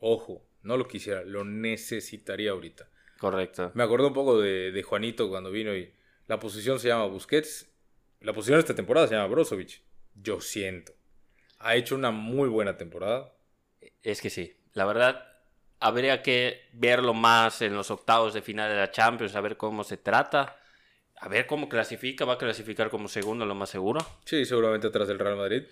Ojo, 0.00 0.44
no 0.62 0.76
lo 0.76 0.86
quisiera, 0.86 1.24
lo 1.24 1.44
necesitaría 1.44 2.50
ahorita. 2.50 2.90
Correcto. 3.18 3.70
Me 3.74 3.84
acordé 3.84 4.08
un 4.08 4.12
poco 4.12 4.40
de, 4.40 4.72
de 4.72 4.82
Juanito 4.82 5.28
cuando 5.30 5.50
vino 5.50 5.74
y 5.74 5.90
la 6.26 6.38
posición 6.38 6.78
se 6.78 6.88
llama 6.88 7.06
Busquets. 7.06 7.70
La 8.20 8.32
posición 8.32 8.56
de 8.56 8.60
esta 8.60 8.74
temporada 8.74 9.06
se 9.06 9.14
llama 9.14 9.28
Brozovic. 9.28 9.82
Yo 10.14 10.40
siento. 10.40 10.92
Ha 11.58 11.76
hecho 11.76 11.94
una 11.94 12.10
muy 12.10 12.48
buena 12.48 12.76
temporada. 12.76 13.32
Es 14.02 14.20
que 14.20 14.30
sí, 14.30 14.56
la 14.72 14.84
verdad, 14.84 15.26
habría 15.80 16.22
que 16.22 16.68
verlo 16.72 17.14
más 17.14 17.62
en 17.62 17.74
los 17.74 17.90
octavos 17.90 18.34
de 18.34 18.42
final 18.42 18.70
de 18.70 18.76
la 18.76 18.90
Champions, 18.90 19.34
a 19.34 19.40
ver 19.40 19.56
cómo 19.56 19.84
se 19.84 19.96
trata, 19.96 20.58
a 21.16 21.28
ver 21.28 21.46
cómo 21.46 21.68
clasifica, 21.68 22.24
va 22.24 22.34
a 22.34 22.38
clasificar 22.38 22.90
como 22.90 23.08
segundo, 23.08 23.46
lo 23.46 23.54
más 23.54 23.70
seguro. 23.70 24.00
Sí, 24.24 24.44
seguramente 24.44 24.86
atrás 24.88 25.08
del 25.08 25.18
Real 25.18 25.36
Madrid. 25.36 25.64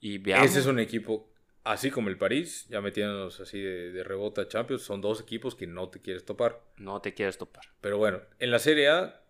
Y 0.00 0.18
veamos. 0.18 0.46
Ese 0.46 0.60
es 0.60 0.66
un 0.66 0.78
equipo, 0.78 1.28
así 1.64 1.90
como 1.90 2.08
el 2.08 2.18
París, 2.18 2.66
ya 2.68 2.80
metiéndonos 2.80 3.40
así 3.40 3.60
de, 3.60 3.92
de 3.92 4.04
rebota 4.04 4.42
a 4.42 4.48
Champions, 4.48 4.82
son 4.82 5.00
dos 5.00 5.20
equipos 5.20 5.54
que 5.54 5.66
no 5.66 5.88
te 5.88 6.00
quieres 6.00 6.24
topar. 6.24 6.60
No 6.76 7.00
te 7.00 7.14
quieres 7.14 7.38
topar. 7.38 7.64
Pero 7.80 7.98
bueno, 7.98 8.20
en 8.38 8.50
la 8.50 8.58
Serie 8.58 8.88
A 8.88 9.22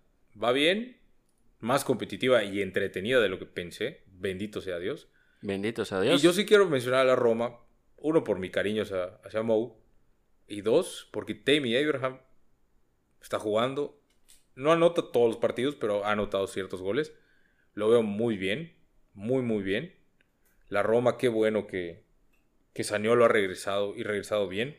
va 0.43 0.53
bien, 0.53 0.99
más 1.61 1.85
competitiva 1.85 2.45
y 2.45 2.63
entretenida 2.63 3.21
de 3.21 3.29
lo 3.29 3.39
que 3.39 3.47
pensé. 3.47 4.03
Bendito 4.07 4.61
sea 4.61 4.79
Dios. 4.79 5.09
Bendito 5.41 5.85
sea 5.85 6.01
Dios. 6.01 6.21
Y 6.21 6.25
yo 6.25 6.33
sí 6.33 6.45
quiero 6.45 6.69
mencionar 6.69 7.01
a 7.01 7.05
la 7.05 7.17
Roma, 7.17 7.59
uno 7.97 8.25
por 8.25 8.39
mi 8.39 8.51
cariño 8.51 8.83
hacia, 8.83 9.05
hacia 9.25 9.43
Mou, 9.43 9.77
y 10.47 10.63
dos, 10.63 11.09
porque 11.13 11.35
Tammy 11.35 11.77
Abraham 11.77 12.21
está 13.21 13.39
jugando. 13.39 14.01
No 14.55 14.73
anota 14.73 15.13
todos 15.13 15.29
los 15.29 15.37
partidos, 15.37 15.77
pero 15.77 16.05
ha 16.05 16.13
anotado 16.13 16.47
ciertos 16.47 16.83
goles. 16.83 17.13
Lo 17.75 17.89
veo 17.89 18.03
muy 18.03 18.37
bien, 18.37 18.77
muy, 19.13 19.43
muy 19.43 19.63
bien. 19.63 19.95
La 20.69 20.83
Roma, 20.83 21.17
qué 21.17 21.29
bueno 21.29 21.67
que, 21.67 22.05
que 22.73 22.83
Saniolo 22.83 23.25
ha 23.25 23.29
regresado 23.29 23.95
y 23.95 24.03
regresado 24.03 24.49
bien. 24.49 24.77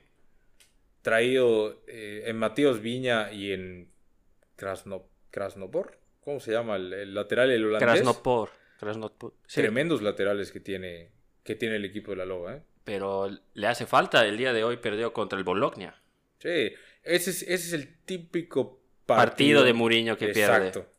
Traído 1.01 1.81
eh, 1.87 2.23
en 2.25 2.37
Mateos 2.37 2.81
Viña 2.81 3.31
y 3.31 3.53
en 3.53 3.91
Krasno, 4.57 5.07
Krasnopor. 5.31 5.97
¿Cómo 6.19 6.41
se 6.41 6.51
llama? 6.51 6.75
El, 6.75 6.91
el 6.91 7.13
lateral, 7.15 7.49
el 7.49 7.65
holandés. 7.65 8.01
Krasnopor. 8.01 8.49
Sí, 8.79 9.61
Tremendos 9.61 10.01
laterales 10.01 10.51
que 10.51 10.59
tiene, 10.59 11.11
que 11.43 11.55
tiene 11.55 11.75
el 11.75 11.85
equipo 11.85 12.11
de 12.11 12.17
la 12.17 12.25
Loba, 12.25 12.55
¿eh? 12.55 12.63
pero 12.83 13.29
le 13.53 13.67
hace 13.67 13.85
falta. 13.85 14.25
El 14.25 14.37
día 14.37 14.53
de 14.53 14.63
hoy 14.63 14.77
perdió 14.77 15.13
contra 15.13 15.37
el 15.37 15.43
Bologna. 15.43 16.01
Sí, 16.39 16.73
Ese 17.03 17.29
es, 17.31 17.41
ese 17.43 17.53
es 17.53 17.73
el 17.73 17.97
típico 18.05 18.81
partido, 19.05 19.25
partido, 19.27 19.63
de 19.63 19.73
Mourinho 19.73 20.17
que 20.17 20.29
pierde. 20.29 20.67
Exacto. 20.67 20.91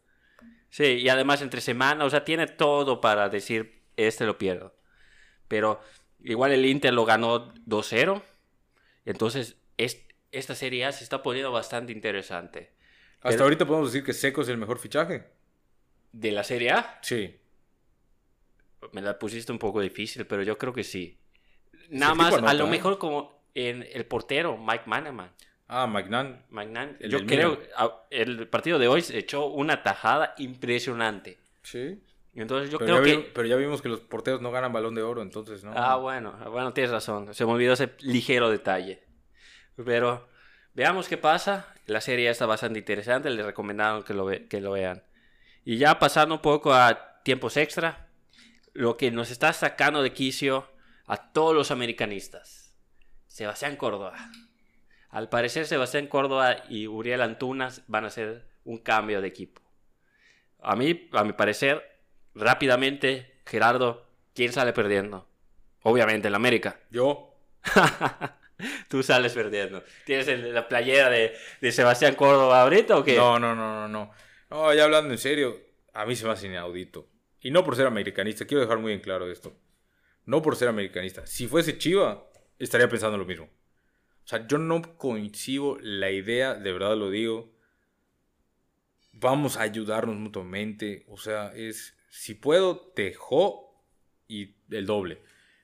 Sí, 0.68 0.84
y 0.84 1.08
además 1.08 1.42
entre 1.42 1.60
semana, 1.60 2.04
o 2.04 2.10
sea, 2.10 2.24
tiene 2.24 2.46
todo 2.46 3.00
para 3.00 3.28
decir, 3.28 3.82
este 3.96 4.24
lo 4.26 4.38
pierdo. 4.38 4.76
Pero 5.48 5.80
igual 6.22 6.52
el 6.52 6.64
Inter 6.66 6.92
lo 6.92 7.04
ganó 7.04 7.52
2-0. 7.66 8.22
Entonces, 9.04 9.56
es, 9.78 10.06
esta 10.30 10.54
Serie 10.54 10.84
A 10.84 10.92
se 10.92 11.02
está 11.02 11.22
poniendo 11.22 11.50
bastante 11.50 11.92
interesante. 11.92 12.72
Hasta 13.16 13.30
Pero- 13.30 13.44
ahorita 13.44 13.66
podemos 13.66 13.92
decir 13.92 14.04
que 14.04 14.12
Seco 14.12 14.42
es 14.42 14.48
el 14.48 14.58
mejor 14.58 14.78
fichaje. 14.78 15.24
¿De 16.12 16.30
la 16.30 16.44
Serie 16.44 16.70
A? 16.70 16.98
Sí. 17.02 17.36
Me 18.92 19.02
la 19.02 19.18
pusiste 19.18 19.52
un 19.52 19.58
poco 19.58 19.80
difícil, 19.80 20.26
pero 20.26 20.42
yo 20.42 20.56
creo 20.58 20.72
que 20.72 20.84
sí. 20.84 21.18
Nada 21.90 22.14
más, 22.14 22.34
a 22.34 22.54
lo 22.54 22.66
mejor 22.66 22.98
como 22.98 23.42
en 23.54 23.86
el 23.92 24.06
portero, 24.06 24.56
Mike 24.56 24.84
Manaman. 24.86 25.30
Ah, 25.68 25.86
Magnan. 25.86 26.44
Magnan, 26.50 26.96
El 27.00 27.10
yo 27.10 27.24
creo, 27.26 27.58
a- 27.76 28.04
el 28.10 28.48
partido 28.48 28.78
de 28.78 28.88
hoy 28.88 29.02
se 29.02 29.16
echó 29.18 29.46
una 29.46 29.82
tajada 29.82 30.34
impresionante. 30.38 31.38
Sí. 31.62 32.02
Entonces 32.34 32.70
yo 32.70 32.78
Pero 32.78 32.94
creo 32.96 33.06
ya, 33.06 33.10
que... 33.12 33.16
vi- 33.18 33.30
pero 33.34 33.46
ya 33.48 33.56
vimos 33.56 33.82
que 33.82 33.88
los 33.88 34.00
porteros 34.00 34.40
no 34.40 34.50
ganan 34.50 34.72
balón 34.72 34.94
de 34.94 35.02
oro, 35.02 35.22
entonces 35.22 35.62
no. 35.64 35.72
Ah, 35.74 35.96
bueno, 35.96 36.32
bueno, 36.50 36.72
tienes 36.72 36.90
razón. 36.90 37.34
Se 37.34 37.44
me 37.44 37.52
olvidó 37.52 37.74
ese 37.74 37.90
ligero 38.00 38.50
detalle. 38.50 39.04
Pero 39.84 40.28
veamos 40.74 41.08
qué 41.08 41.16
pasa. 41.16 41.72
La 41.86 42.00
serie 42.00 42.30
está 42.30 42.46
bastante 42.46 42.78
interesante. 42.78 43.30
Les 43.30 43.44
recomendaron 43.44 44.02
que 44.02 44.14
lo, 44.14 44.24
ve- 44.24 44.46
que 44.48 44.60
lo 44.60 44.72
vean. 44.72 45.02
Y 45.64 45.76
ya 45.78 45.98
pasando 45.98 46.34
un 46.36 46.40
poco 46.40 46.72
a 46.72 47.20
tiempos 47.22 47.56
extra, 47.56 48.08
lo 48.72 48.96
que 48.96 49.10
nos 49.10 49.30
está 49.30 49.52
sacando 49.52 50.02
de 50.02 50.12
quicio 50.12 50.68
a 51.06 51.32
todos 51.32 51.54
los 51.54 51.70
americanistas. 51.70 52.74
Sebastián 53.26 53.76
Córdoba. 53.76 54.16
Al 55.08 55.28
parecer 55.28 55.66
Sebastián 55.66 56.06
Córdoba 56.06 56.64
y 56.68 56.86
Uriel 56.86 57.22
Antunas 57.22 57.82
van 57.88 58.04
a 58.04 58.08
hacer 58.08 58.46
un 58.64 58.78
cambio 58.78 59.20
de 59.20 59.28
equipo. 59.28 59.60
A 60.62 60.76
mí, 60.76 61.08
a 61.12 61.24
mi 61.24 61.32
parecer, 61.32 61.82
rápidamente, 62.34 63.40
Gerardo, 63.46 64.06
¿quién 64.34 64.52
sale 64.52 64.72
perdiendo? 64.72 65.26
Obviamente 65.82 66.28
el 66.28 66.34
América. 66.34 66.78
Yo. 66.90 67.34
Tú 68.88 69.02
sales 69.02 69.32
perdiendo. 69.32 69.82
¿Tienes 70.04 70.28
la 70.28 70.68
playera 70.68 71.08
de, 71.08 71.34
de 71.60 71.72
Sebastián 71.72 72.14
Córdoba 72.14 72.62
ahorita 72.62 72.98
o 72.98 73.04
qué? 73.04 73.16
No, 73.16 73.38
no, 73.38 73.54
no, 73.54 73.72
no, 73.74 73.88
no. 73.88 74.12
No, 74.50 74.74
ya 74.74 74.84
hablando 74.84 75.12
en 75.12 75.18
serio, 75.18 75.58
a 75.94 76.04
mí 76.04 76.14
se 76.14 76.26
me 76.26 76.32
hace 76.32 76.46
inaudito. 76.46 77.06
Y 77.40 77.50
no 77.50 77.64
por 77.64 77.76
ser 77.76 77.86
americanista, 77.86 78.46
quiero 78.46 78.62
dejar 78.62 78.78
muy 78.78 78.92
en 78.92 79.00
claro 79.00 79.30
esto. 79.30 79.56
No 80.26 80.42
por 80.42 80.56
ser 80.56 80.68
americanista. 80.68 81.26
Si 81.26 81.46
fuese 81.46 81.78
Chiva, 81.78 82.30
estaría 82.58 82.88
pensando 82.88 83.16
lo 83.16 83.24
mismo. 83.24 83.46
O 83.46 84.28
sea, 84.28 84.46
yo 84.46 84.58
no 84.58 84.96
coincido 84.96 85.78
la 85.80 86.10
idea, 86.10 86.54
de 86.54 86.72
verdad 86.72 86.96
lo 86.96 87.10
digo. 87.10 87.52
Vamos 89.12 89.56
a 89.56 89.62
ayudarnos 89.62 90.16
mutuamente. 90.16 91.04
O 91.08 91.16
sea, 91.16 91.52
es, 91.54 91.96
si 92.10 92.34
puedo, 92.34 92.78
te 92.94 93.14
jo 93.14 93.84
y 94.28 94.56
el 94.70 94.86
doble. 94.86 95.22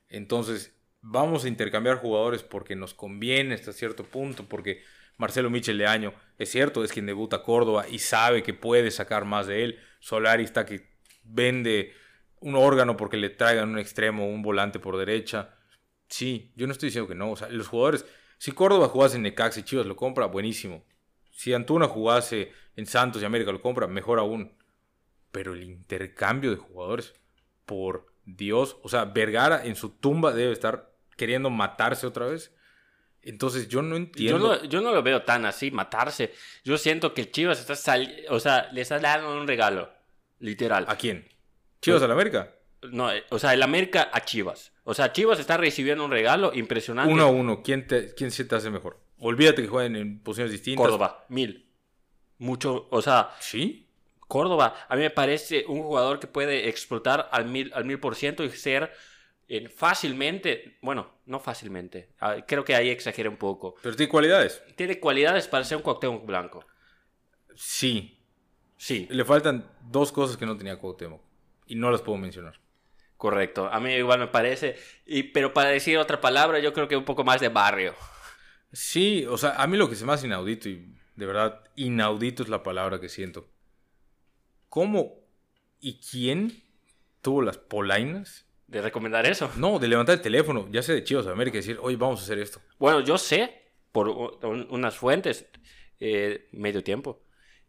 Entonces, 0.09 0.75
vamos 1.03 1.45
a 1.45 1.49
intercambiar 1.49 1.99
jugadores 1.99 2.43
porque 2.43 2.75
nos 2.75 2.95
conviene 2.95 3.55
hasta 3.55 3.73
cierto 3.73 4.05
punto, 4.05 4.49
porque 4.49 4.83
Marcelo 5.17 5.51
Michel 5.51 5.79
de 5.79 5.87
año, 5.87 6.13
es 6.39 6.51
cierto, 6.51 6.83
es 6.83 6.93
quien 6.93 7.07
debuta 7.07 7.43
Córdoba 7.43 7.87
y 7.89 8.01
sabe 8.01 8.43
que 8.43 8.55
puede 8.55 8.91
sacar 8.91 9.25
más 9.25 9.47
de 9.47 9.65
él. 9.65 9.79
Solari 10.01 10.45
está 10.45 10.67
que 10.67 10.96
vende 11.29 11.93
un 12.41 12.55
órgano 12.55 12.97
porque 12.97 13.17
le 13.17 13.31
traigan 13.31 13.71
un 13.71 13.79
extremo 13.79 14.27
un 14.29 14.43
volante 14.43 14.79
por 14.79 14.97
derecha. 14.97 15.55
Sí, 16.09 16.53
yo 16.57 16.67
no 16.67 16.73
estoy 16.73 16.89
diciendo 16.89 17.09
que 17.09 17.15
no. 17.15 17.31
O 17.33 17.37
sea, 17.37 17.49
los 17.49 17.69
jugadores, 17.69 18.05
si 18.39 18.53
Córdoba 18.53 18.89
jugase 18.89 19.17
en 19.17 19.23
Necaxa 19.23 19.61
y 19.61 19.65
Chivas 19.65 19.87
lo 19.87 19.97
compra, 19.97 20.27
buenísimo. 20.27 20.85
Si 21.33 21.53
Antuna 21.53 21.89
jugase 21.89 22.53
en 22.77 22.87
Santos 22.87 23.21
y 23.23 23.25
América 23.25 23.53
lo 23.53 23.61
compra, 23.61 23.87
mejor 23.87 24.19
aún. 24.19 24.57
Pero 25.33 25.53
el 25.55 25.65
intercambio 25.65 26.51
de 26.51 26.57
jugadores, 26.57 27.13
por 27.65 28.07
Dios, 28.25 28.77
o 28.83 28.89
sea, 28.89 29.05
Vergara 29.07 29.65
en 29.65 29.77
su 29.77 29.91
tumba 29.91 30.33
debe 30.33 30.53
estar 30.53 30.93
queriendo 31.17 31.51
matarse 31.51 32.07
otra 32.07 32.27
vez. 32.27 32.55
Entonces 33.23 33.67
yo 33.69 33.83
no 33.83 33.97
entiendo. 33.97 34.63
yo 34.65 34.81
no 34.81 34.93
lo 34.93 35.03
veo 35.03 35.23
tan 35.23 35.47
así, 35.47 35.71
matarse. 35.73 36.33
Yo 36.65 36.79
siento 36.79 37.13
que 37.13 37.23
el 37.23 37.33
Chivas 37.33 37.59
está 37.59 37.75
sali- 37.75 38.25
o 38.31 38.39
sea, 38.39 38.71
le 38.73 38.83
está 38.83 39.01
dando 39.01 39.37
un 39.37 39.49
regalo, 39.49 39.91
literal. 40.39 40.85
¿A 40.89 40.97
quién? 40.97 41.29
¿Chivas 41.81 42.03
al 42.03 42.11
América? 42.11 42.53
No, 42.91 43.13
eh, 43.13 43.25
o 43.31 43.39
sea, 43.39 43.55
el 43.55 43.63
América 43.63 44.11
a 44.13 44.25
Chivas. 44.25 44.73
O 44.85 44.95
sea, 44.95 45.13
Chivas 45.13 45.39
está 45.41 45.57
recibiendo 45.57 46.05
un 46.05 46.11
regalo 46.11 46.53
impresionante. 46.55 47.13
Uno 47.13 47.25
a 47.25 47.27
uno. 47.27 47.63
¿Quién, 47.63 47.87
te, 47.87 48.15
¿Quién 48.15 48.31
se 48.31 48.45
te 48.45 48.55
hace 48.55 48.71
mejor? 48.71 49.01
Olvídate 49.19 49.63
que 49.63 49.69
jueguen 49.69 49.97
en 49.97 50.23
posiciones 50.23 50.53
distintas. 50.53 50.83
Córdoba, 50.83 51.25
mil. 51.29 51.67
Mucho, 52.39 52.87
o 52.91 53.01
sea, 53.01 53.31
¿Sí? 53.41 53.87
Córdoba, 54.29 54.87
a 54.89 54.97
mí 54.97 55.03
me 55.03 55.11
parece 55.11 55.65
un 55.69 55.83
jugador 55.83 56.19
que 56.19 56.27
puede 56.27 56.69
explotar 56.69 57.29
al 57.31 57.47
mil, 57.47 57.71
al 57.75 57.85
mil 57.85 58.01
por 58.01 58.17
ciento 58.17 58.43
y 58.45 58.51
ser 58.51 58.93
eh, 59.49 59.69
fácilmente, 59.69 60.79
bueno, 60.83 61.21
no 61.27 61.39
fácilmente, 61.39 62.11
ah, 62.21 62.37
creo 62.47 62.65
que 62.65 62.75
ahí 62.75 62.91
exageré 62.91 63.29
un 63.29 63.37
poco. 63.37 63.77
Pero 63.81 63.95
tiene 63.95 64.11
cualidades. 64.11 64.63
Tiene 64.75 64.99
cualidades 64.99 65.47
para 65.47 65.65
ser 65.65 65.77
un 65.77 65.83
Cuauhtémoc 65.85 66.27
Blanco. 66.27 66.65
Sí. 67.55 68.16
Sí, 68.77 69.07
Le 69.11 69.25
faltan 69.25 69.67
dos 69.91 70.13
cosas 70.13 70.37
que 70.37 70.47
no 70.47 70.57
tenía 70.57 70.77
Cuauhtémoc. 70.77 71.21
Y 71.67 71.75
no 71.75 71.91
las 71.91 72.03
puedo 72.03 72.19
mencionar. 72.19 72.61
correcto. 73.17 73.67
A 73.73 73.81
mí 73.81 73.93
igual 73.95 74.19
me 74.21 74.27
parece. 74.29 74.77
Y, 75.07 75.25
pero 75.25 75.53
para 75.55 75.71
decir 75.71 75.97
otra 75.99 76.21
palabra, 76.21 76.59
yo 76.61 76.73
creo 76.73 76.87
que 76.87 76.97
un 76.97 77.05
poco 77.05 77.25
más 77.25 77.41
de 77.41 77.49
barrio. 77.49 77.95
Sí, 78.73 79.25
o 79.27 79.39
sea, 79.39 79.55
a 79.57 79.67
mí 79.67 79.77
lo 79.77 79.89
que 79.89 79.97
se 79.97 80.05
me 80.05 80.13
hace 80.13 80.27
inaudito, 80.27 80.69
y 80.69 80.87
de 81.17 81.27
verdad, 81.27 81.65
inaudito 81.77 82.43
es 82.43 82.49
la 82.51 82.63
palabra 82.63 83.01
que 83.01 83.09
siento. 83.09 83.49
¿Cómo 84.69 85.15
y 85.81 85.99
quién 86.01 86.63
tuvo 87.23 87.43
las 87.43 87.57
polainas? 87.59 88.45
De 88.67 88.83
recomendar 88.83 89.25
eso. 89.27 89.51
No, 89.57 89.79
de 89.79 89.89
levantar 89.89 90.17
el 90.17 90.21
teléfono, 90.21 90.69
ya 90.71 90.83
sea 90.83 90.95
de 90.95 91.05
Chivas 91.05 91.25
de 91.25 91.33
América, 91.33 91.57
y 91.57 91.61
decir, 91.61 91.79
oye, 91.81 91.97
vamos 91.97 92.21
a 92.21 92.25
hacer 92.25 92.39
esto. 92.39 92.61
Bueno, 92.79 93.01
yo 93.01 93.17
sé, 93.17 93.63
por 93.93 94.09
unas 94.09 94.97
fuentes, 94.97 95.47
eh, 96.01 96.49
medio 96.53 96.83
tiempo, 96.83 97.23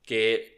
que 0.04 0.57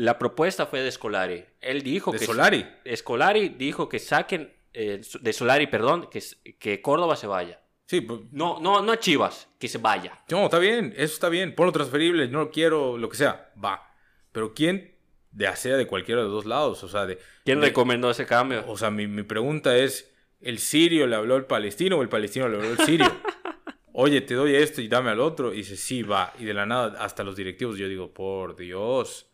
la 0.00 0.18
propuesta 0.18 0.66
fue 0.66 0.80
de 0.80 0.90
Scolari. 0.90 1.44
Él 1.60 1.82
dijo 1.82 2.10
De 2.12 2.18
que... 2.18 2.24
Solari. 2.26 2.66
Scolari 2.96 3.50
dijo 3.50 3.88
que 3.88 3.98
saquen, 3.98 4.52
eh, 4.72 5.00
de 5.20 5.32
Solari, 5.32 5.66
perdón, 5.66 6.08
que, 6.10 6.22
que 6.58 6.80
Córdoba 6.82 7.16
se 7.16 7.26
vaya. 7.26 7.60
Sí, 7.86 8.00
pues, 8.00 8.20
No, 8.30 8.60
no, 8.60 8.82
no 8.82 8.92
a 8.92 8.98
Chivas, 8.98 9.48
que 9.58 9.68
se 9.68 9.78
vaya. 9.78 10.12
no, 10.30 10.44
está 10.44 10.58
bien, 10.58 10.92
eso 10.96 11.14
está 11.14 11.28
bien. 11.28 11.54
Ponlo 11.54 11.72
transferible, 11.72 12.28
no 12.28 12.38
lo 12.40 12.50
quiero, 12.50 12.96
lo 12.98 13.08
que 13.08 13.16
sea, 13.16 13.52
va. 13.62 13.92
Pero 14.32 14.54
¿quién 14.54 14.94
de 15.32 15.54
sea 15.56 15.76
de 15.76 15.86
cualquiera 15.86 16.20
de 16.20 16.28
los 16.28 16.34
dos 16.34 16.46
lados? 16.46 16.82
O 16.84 16.88
sea, 16.88 17.06
de, 17.06 17.18
¿Quién 17.44 17.60
de- 17.60 17.66
recomendó 17.66 18.10
ese 18.10 18.26
cambio? 18.26 18.64
O 18.68 18.76
sea, 18.76 18.90
mi, 18.90 19.06
mi 19.08 19.22
pregunta 19.24 19.76
es, 19.76 20.12
¿el 20.40 20.58
sirio 20.58 21.06
le 21.08 21.16
habló 21.16 21.34
al 21.34 21.46
palestino 21.46 21.96
o 21.98 22.02
el 22.02 22.08
palestino 22.08 22.48
le 22.48 22.56
habló 22.56 22.68
al 22.70 22.78
sirio? 22.86 23.06
Oye, 23.92 24.20
te 24.20 24.34
doy 24.34 24.54
esto 24.54 24.80
y 24.80 24.88
dame 24.88 25.10
al 25.10 25.20
otro. 25.20 25.52
Y 25.52 25.58
dice, 25.58 25.76
sí, 25.76 26.02
va. 26.02 26.32
Y 26.38 26.44
de 26.44 26.54
la 26.54 26.64
nada, 26.64 26.96
hasta 27.02 27.24
los 27.24 27.34
directivos, 27.36 27.76
yo 27.76 27.88
digo, 27.88 28.14
por 28.14 28.54
Dios. 28.56 29.29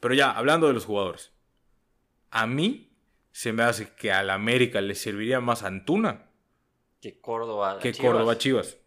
Pero 0.00 0.14
ya, 0.14 0.30
hablando 0.30 0.66
de 0.66 0.72
los 0.74 0.84
jugadores. 0.84 1.32
A 2.30 2.46
mí 2.46 2.92
se 3.32 3.52
me 3.52 3.62
hace 3.62 3.94
que 3.94 4.12
al 4.12 4.30
América 4.30 4.80
le 4.80 4.94
serviría 4.94 5.40
más 5.40 5.62
Antuna 5.62 6.30
Que 7.00 7.20
Córdoba. 7.20 7.78
que 7.80 7.92
Chivas. 7.92 8.12
Córdoba 8.12 8.38
Chivas. 8.38 8.78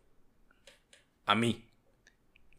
A 1.25 1.35
mí. 1.35 1.65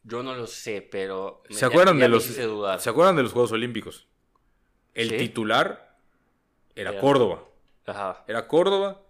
Yo 0.02 0.22
no 0.22 0.34
lo 0.34 0.46
sé, 0.46 0.80
pero. 0.90 1.42
¿Se 1.50 1.64
acuerdan, 1.66 1.98
de 1.98 2.08
los. 2.08 2.24
¿Se 2.24 2.90
acuerdan 2.90 3.16
de 3.16 3.22
los 3.22 3.32
Juegos 3.32 3.52
Olímpicos? 3.52 4.08
El 4.94 5.10
Sí. 5.10 5.16
titular 5.18 5.98
era 6.74 6.90
Era- 6.92 7.00
Córdoba. 7.00 7.44
Ajá. 7.86 8.24
Era 8.26 8.46
Córdoba. 8.48 9.02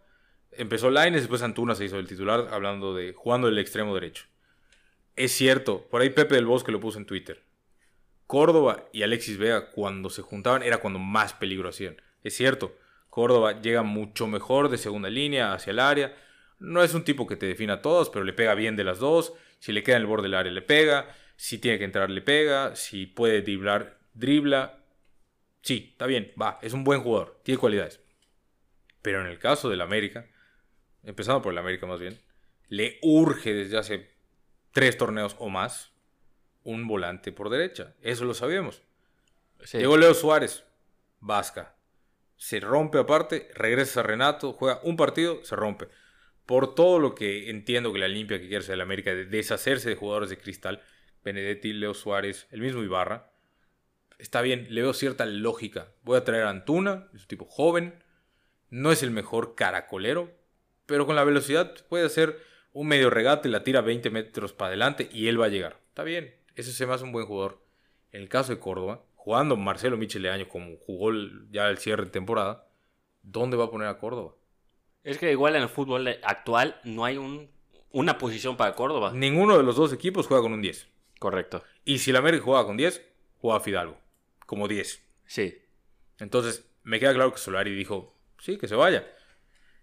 Empezó 0.52 0.90
Laines, 0.90 1.22
después 1.22 1.42
Antuna 1.42 1.74
se 1.76 1.84
hizo 1.84 1.98
el 1.98 2.08
titular, 2.08 2.48
hablando 2.50 2.94
de 2.94 3.12
jugando 3.12 3.46
el 3.48 3.58
extremo 3.58 3.94
derecho. 3.94 4.24
Es 5.14 5.32
cierto, 5.32 5.86
por 5.88 6.00
ahí 6.02 6.10
Pepe 6.10 6.34
del 6.34 6.46
Bosque 6.46 6.72
lo 6.72 6.80
puso 6.80 6.98
en 6.98 7.06
Twitter. 7.06 7.42
Córdoba 8.30 8.88
y 8.92 9.02
Alexis 9.02 9.38
Vega, 9.38 9.72
cuando 9.72 10.08
se 10.08 10.22
juntaban, 10.22 10.62
era 10.62 10.78
cuando 10.78 11.00
más 11.00 11.32
peligro 11.32 11.68
hacían. 11.68 12.00
Es 12.22 12.36
cierto, 12.36 12.78
Córdoba 13.08 13.60
llega 13.60 13.82
mucho 13.82 14.28
mejor 14.28 14.68
de 14.68 14.78
segunda 14.78 15.10
línea 15.10 15.52
hacia 15.52 15.72
el 15.72 15.80
área. 15.80 16.16
No 16.60 16.84
es 16.84 16.94
un 16.94 17.02
tipo 17.02 17.26
que 17.26 17.34
te 17.34 17.46
defina 17.46 17.72
a 17.72 17.82
todos, 17.82 18.08
pero 18.08 18.24
le 18.24 18.32
pega 18.32 18.54
bien 18.54 18.76
de 18.76 18.84
las 18.84 19.00
dos. 19.00 19.32
Si 19.58 19.72
le 19.72 19.82
queda 19.82 19.96
en 19.96 20.02
el 20.02 20.06
borde 20.06 20.28
del 20.28 20.34
área, 20.34 20.52
le 20.52 20.62
pega. 20.62 21.12
Si 21.34 21.58
tiene 21.58 21.78
que 21.78 21.84
entrar, 21.84 22.08
le 22.08 22.22
pega. 22.22 22.76
Si 22.76 23.06
puede 23.06 23.42
driblar, 23.42 23.98
dribla. 24.14 24.78
Sí, 25.62 25.88
está 25.90 26.06
bien, 26.06 26.32
va, 26.40 26.60
es 26.62 26.72
un 26.72 26.84
buen 26.84 27.00
jugador, 27.00 27.40
tiene 27.42 27.58
cualidades. 27.58 27.98
Pero 29.02 29.22
en 29.22 29.26
el 29.26 29.40
caso 29.40 29.68
del 29.68 29.80
América, 29.80 30.28
empezando 31.02 31.42
por 31.42 31.52
el 31.52 31.58
América 31.58 31.84
más 31.84 31.98
bien, 31.98 32.16
le 32.68 33.00
urge 33.02 33.52
desde 33.52 33.76
hace 33.76 34.10
tres 34.70 34.96
torneos 34.96 35.34
o 35.40 35.48
más 35.48 35.90
un 36.64 36.86
volante 36.86 37.32
por 37.32 37.50
derecha. 37.50 37.94
Eso 38.02 38.24
lo 38.24 38.34
sabíamos. 38.34 38.82
Sí. 39.64 39.78
Llegó 39.78 39.96
Leo 39.96 40.14
Suárez, 40.14 40.64
Vasca. 41.20 41.74
Se 42.36 42.60
rompe 42.60 42.98
aparte, 42.98 43.50
regresa 43.54 44.00
a 44.00 44.02
Renato, 44.02 44.52
juega 44.52 44.80
un 44.82 44.96
partido, 44.96 45.44
se 45.44 45.56
rompe. 45.56 45.88
por 46.46 46.74
todo 46.74 46.98
lo 46.98 47.14
que 47.14 47.48
entiendo 47.48 47.92
que 47.92 48.00
la 48.00 48.08
limpia 48.08 48.40
que 48.40 48.48
quiere 48.48 48.64
hacer 48.64 48.74
el 48.74 48.80
América, 48.80 49.14
de 49.14 49.24
deshacerse 49.24 49.88
de 49.88 49.94
jugadores 49.94 50.30
de 50.30 50.38
cristal, 50.38 50.82
Benedetti, 51.22 51.72
Leo 51.72 51.94
Suárez, 51.94 52.48
el 52.50 52.60
mismo 52.60 52.82
Ibarra, 52.82 53.30
está 54.18 54.42
bien, 54.42 54.66
le 54.70 54.82
veo 54.82 54.92
cierta 54.92 55.26
lógica. 55.26 55.92
Voy 56.02 56.16
a 56.16 56.24
traer 56.24 56.44
a 56.44 56.50
Antuna, 56.50 57.08
es 57.14 57.22
un 57.22 57.28
tipo 57.28 57.44
joven, 57.44 58.02
no 58.68 58.90
es 58.90 59.02
el 59.02 59.10
mejor 59.10 59.54
caracolero, 59.54 60.32
pero 60.86 61.06
con 61.06 61.14
la 61.14 61.24
velocidad 61.24 61.74
puede 61.88 62.06
hacer 62.06 62.40
un 62.72 62.88
medio 62.88 63.10
regate, 63.10 63.48
la 63.48 63.64
tira 63.64 63.80
20 63.80 64.10
metros 64.10 64.52
para 64.52 64.68
adelante 64.68 65.08
y 65.12 65.28
él 65.28 65.40
va 65.40 65.46
a 65.46 65.50
llegar. 65.50 65.80
Está 65.88 66.02
bien, 66.04 66.34
ese 66.56 66.72
se 66.72 66.86
me 66.86 66.94
hace 66.94 67.04
un 67.04 67.12
buen 67.12 67.26
jugador. 67.26 67.62
En 68.12 68.22
el 68.22 68.28
caso 68.28 68.52
de 68.52 68.58
Córdoba, 68.58 69.02
jugando 69.14 69.56
Marcelo 69.56 69.96
Micheleaño 69.96 70.48
como 70.48 70.76
jugó 70.78 71.12
ya 71.50 71.68
el 71.68 71.78
cierre 71.78 72.04
de 72.04 72.10
temporada, 72.10 72.68
¿dónde 73.22 73.56
va 73.56 73.66
a 73.66 73.70
poner 73.70 73.88
a 73.88 73.98
Córdoba? 73.98 74.34
Es 75.04 75.18
que 75.18 75.30
igual 75.30 75.56
en 75.56 75.62
el 75.62 75.68
fútbol 75.68 76.08
actual 76.22 76.80
no 76.84 77.04
hay 77.04 77.16
un, 77.16 77.50
una 77.90 78.18
posición 78.18 78.56
para 78.56 78.74
Córdoba. 78.74 79.12
Ninguno 79.14 79.56
de 79.56 79.62
los 79.62 79.76
dos 79.76 79.92
equipos 79.92 80.26
juega 80.26 80.42
con 80.42 80.52
un 80.52 80.62
10. 80.62 80.88
Correcto. 81.18 81.62
Y 81.84 81.98
si 81.98 82.12
la 82.12 82.18
América 82.18 82.44
juega 82.44 82.64
con 82.64 82.76
10, 82.76 83.02
juega 83.40 83.60
Fidalgo, 83.60 83.98
como 84.46 84.68
10. 84.68 85.02
Sí. 85.26 85.58
Entonces, 86.18 86.66
me 86.82 86.98
queda 86.98 87.14
claro 87.14 87.32
que 87.32 87.38
Solari 87.38 87.74
dijo, 87.74 88.14
sí, 88.38 88.58
que 88.58 88.68
se 88.68 88.74
vaya. 88.74 89.06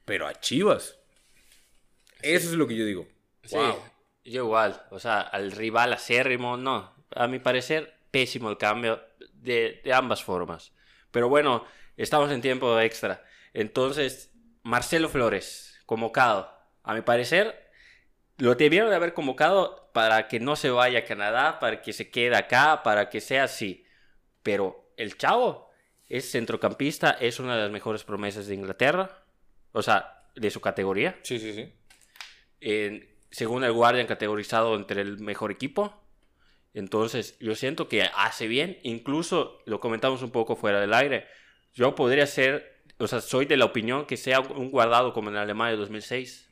Pero 0.06 0.28
a 0.28 0.34
Chivas. 0.34 1.00
Eso 2.22 2.50
es 2.50 2.56
lo 2.56 2.68
que 2.68 2.76
yo 2.76 2.86
digo. 2.86 3.08
Sí, 3.44 3.58
yo 4.32 4.44
igual. 4.44 4.84
O 4.92 5.00
sea, 5.00 5.22
al 5.22 5.52
rival 5.52 5.94
acérrimo, 5.94 6.58
no. 6.58 6.94
A 7.16 7.28
mi 7.28 7.40
parecer, 7.40 7.94
pésimo 8.12 8.50
el 8.50 8.58
cambio 8.58 9.02
de, 9.34 9.82
de 9.84 9.94
ambas 9.94 10.24
formas. 10.24 10.74
Pero 11.12 11.30
bueno, 11.30 11.66
estamos 11.96 12.32
en 12.32 12.42
tiempo 12.42 12.80
extra. 12.80 13.24
Entonces, 13.54 14.32
Marcelo 14.64 15.10
Flores, 15.10 15.80
convocado. 15.86 16.52
A 16.84 16.94
mi 16.94 17.02
parecer, 17.02 17.70
lo 18.38 18.56
debieron 18.56 18.90
de 18.90 18.96
haber 18.96 19.14
convocado 19.14 19.90
para 19.94 20.28
que 20.28 20.40
no 20.40 20.56
se 20.56 20.70
vaya 20.70 21.00
a 21.00 21.06
Canadá, 21.06 21.60
para 21.60 21.82
que 21.82 21.94
se 21.94 22.10
quede 22.12 22.36
acá, 22.36 22.84
para 22.84 23.10
que 23.10 23.22
sea 23.22 23.46
así. 23.46 23.86
Pero 24.44 24.92
el 24.98 25.18
chavo 25.18 25.70
es 26.08 26.32
centrocampista, 26.32 27.12
es 27.12 27.40
una 27.40 27.56
de 27.56 27.64
las 27.64 27.72
mejores 27.72 28.04
promesas 28.04 28.48
de 28.48 28.56
Inglaterra. 28.56 29.24
O 29.72 29.82
sea, 29.82 30.24
de 30.36 30.52
su 30.52 30.62
categoría. 30.62 31.18
Sí, 31.24 31.40
sí, 31.40 31.54
sí. 31.54 31.74
Según 33.32 33.64
el 33.64 33.74
Guardian, 33.74 34.08
categorizado 34.08 34.76
entre 34.76 35.02
el 35.02 35.20
mejor 35.20 35.52
equipo. 35.52 36.02
Entonces, 36.74 37.38
yo 37.40 37.56
siento 37.56 37.88
que 37.88 38.04
hace 38.04 38.48
bien. 38.48 38.80
Incluso 38.84 39.60
lo 39.66 39.80
comentamos 39.80 40.22
un 40.22 40.32
poco 40.32 40.56
fuera 40.56 40.80
del 40.80 40.94
aire. 40.94 41.28
Yo 41.74 41.96
podría 41.96 42.28
ser, 42.28 42.84
o 42.98 43.08
sea, 43.08 43.22
soy 43.22 43.46
de 43.46 43.58
la 43.58 43.66
opinión 43.66 44.06
que 44.06 44.18
sea 44.18 44.40
un 44.40 44.70
guardado 44.70 45.14
como 45.14 45.30
en 45.30 45.38
Alemania 45.38 45.72
de 45.72 45.78
2006. 45.78 46.50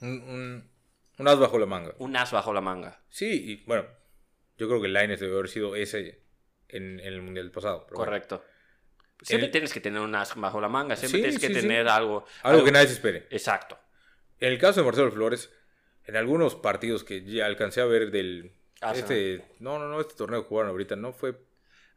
Un, 0.00 0.70
un, 1.18 1.28
as 1.28 1.38
bajo 1.38 1.58
la 1.58 1.66
manga. 1.66 1.94
Un 1.98 2.16
as 2.16 2.32
bajo 2.32 2.52
la 2.52 2.60
manga. 2.60 3.02
Sí, 3.08 3.52
y 3.52 3.64
bueno, 3.64 3.86
yo 4.58 4.68
creo 4.68 4.80
que 4.80 4.86
el 4.86 4.94
Lines 4.94 5.20
debe 5.20 5.34
haber 5.34 5.48
sido 5.48 5.76
ese 5.76 6.22
en, 6.68 7.00
el 7.00 7.22
Mundial 7.22 7.50
pasado. 7.50 7.86
Correcto. 7.86 8.44
Siempre 9.22 9.48
tienes 9.48 9.72
que 9.72 9.80
tener 9.80 10.00
un 10.00 10.14
as 10.14 10.34
bajo 10.36 10.60
la 10.60 10.68
manga, 10.68 10.94
siempre 10.94 11.20
tienes 11.20 11.40
que 11.40 11.48
tener 11.48 11.88
algo, 11.88 12.26
algo... 12.42 12.64
que 12.64 12.72
nadie 12.72 12.86
se 12.88 12.94
espere. 12.94 13.26
Exacto. 13.30 13.78
En 14.38 14.52
el 14.52 14.58
caso 14.58 14.80
de 14.80 14.86
Marcelo 14.86 15.10
Flores, 15.10 15.50
en 16.06 16.16
algunos 16.16 16.54
partidos 16.54 17.04
que 17.04 17.24
ya 17.24 17.46
alcancé 17.46 17.80
a 17.80 17.86
ver 17.86 18.10
del... 18.10 18.52
Este, 18.94 19.42
no, 19.58 19.78
no, 19.78 19.88
no, 19.88 20.00
este 20.00 20.14
torneo 20.14 20.42
que 20.42 20.48
jugaron 20.48 20.70
ahorita, 20.70 20.96
no 20.96 21.12
fue... 21.12 21.36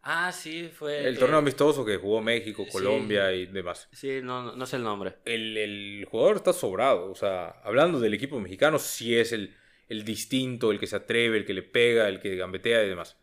Ah, 0.01 0.31
sí, 0.31 0.69
fue... 0.73 1.05
El 1.07 1.19
torneo 1.19 1.39
amistoso 1.39 1.85
que 1.85 1.97
jugó 1.97 2.21
México, 2.21 2.65
Colombia 2.71 3.33
y 3.33 3.45
demás. 3.47 3.89
Sí, 3.91 4.21
no, 4.23 4.55
no 4.55 4.65
sé 4.65 4.77
el 4.77 4.83
nombre. 4.83 5.17
El, 5.25 5.57
el, 5.57 6.07
jugador 6.09 6.37
está 6.37 6.53
sobrado, 6.53 7.11
o 7.11 7.15
sea, 7.15 7.49
hablando 7.63 7.99
del 7.99 8.13
equipo 8.13 8.39
mexicano, 8.39 8.79
sí 8.79 9.15
es 9.15 9.33
el, 9.33 9.55
el 9.89 10.05
distinto, 10.05 10.71
el 10.71 10.79
que 10.79 10.87
se 10.87 10.95
atreve, 10.95 11.37
el 11.37 11.45
que 11.45 11.53
le 11.53 11.63
pega, 11.63 12.07
el 12.07 12.21
que 12.21 12.37
gambetea 12.37 12.83
y 12.85 12.89
demás. 12.89 13.17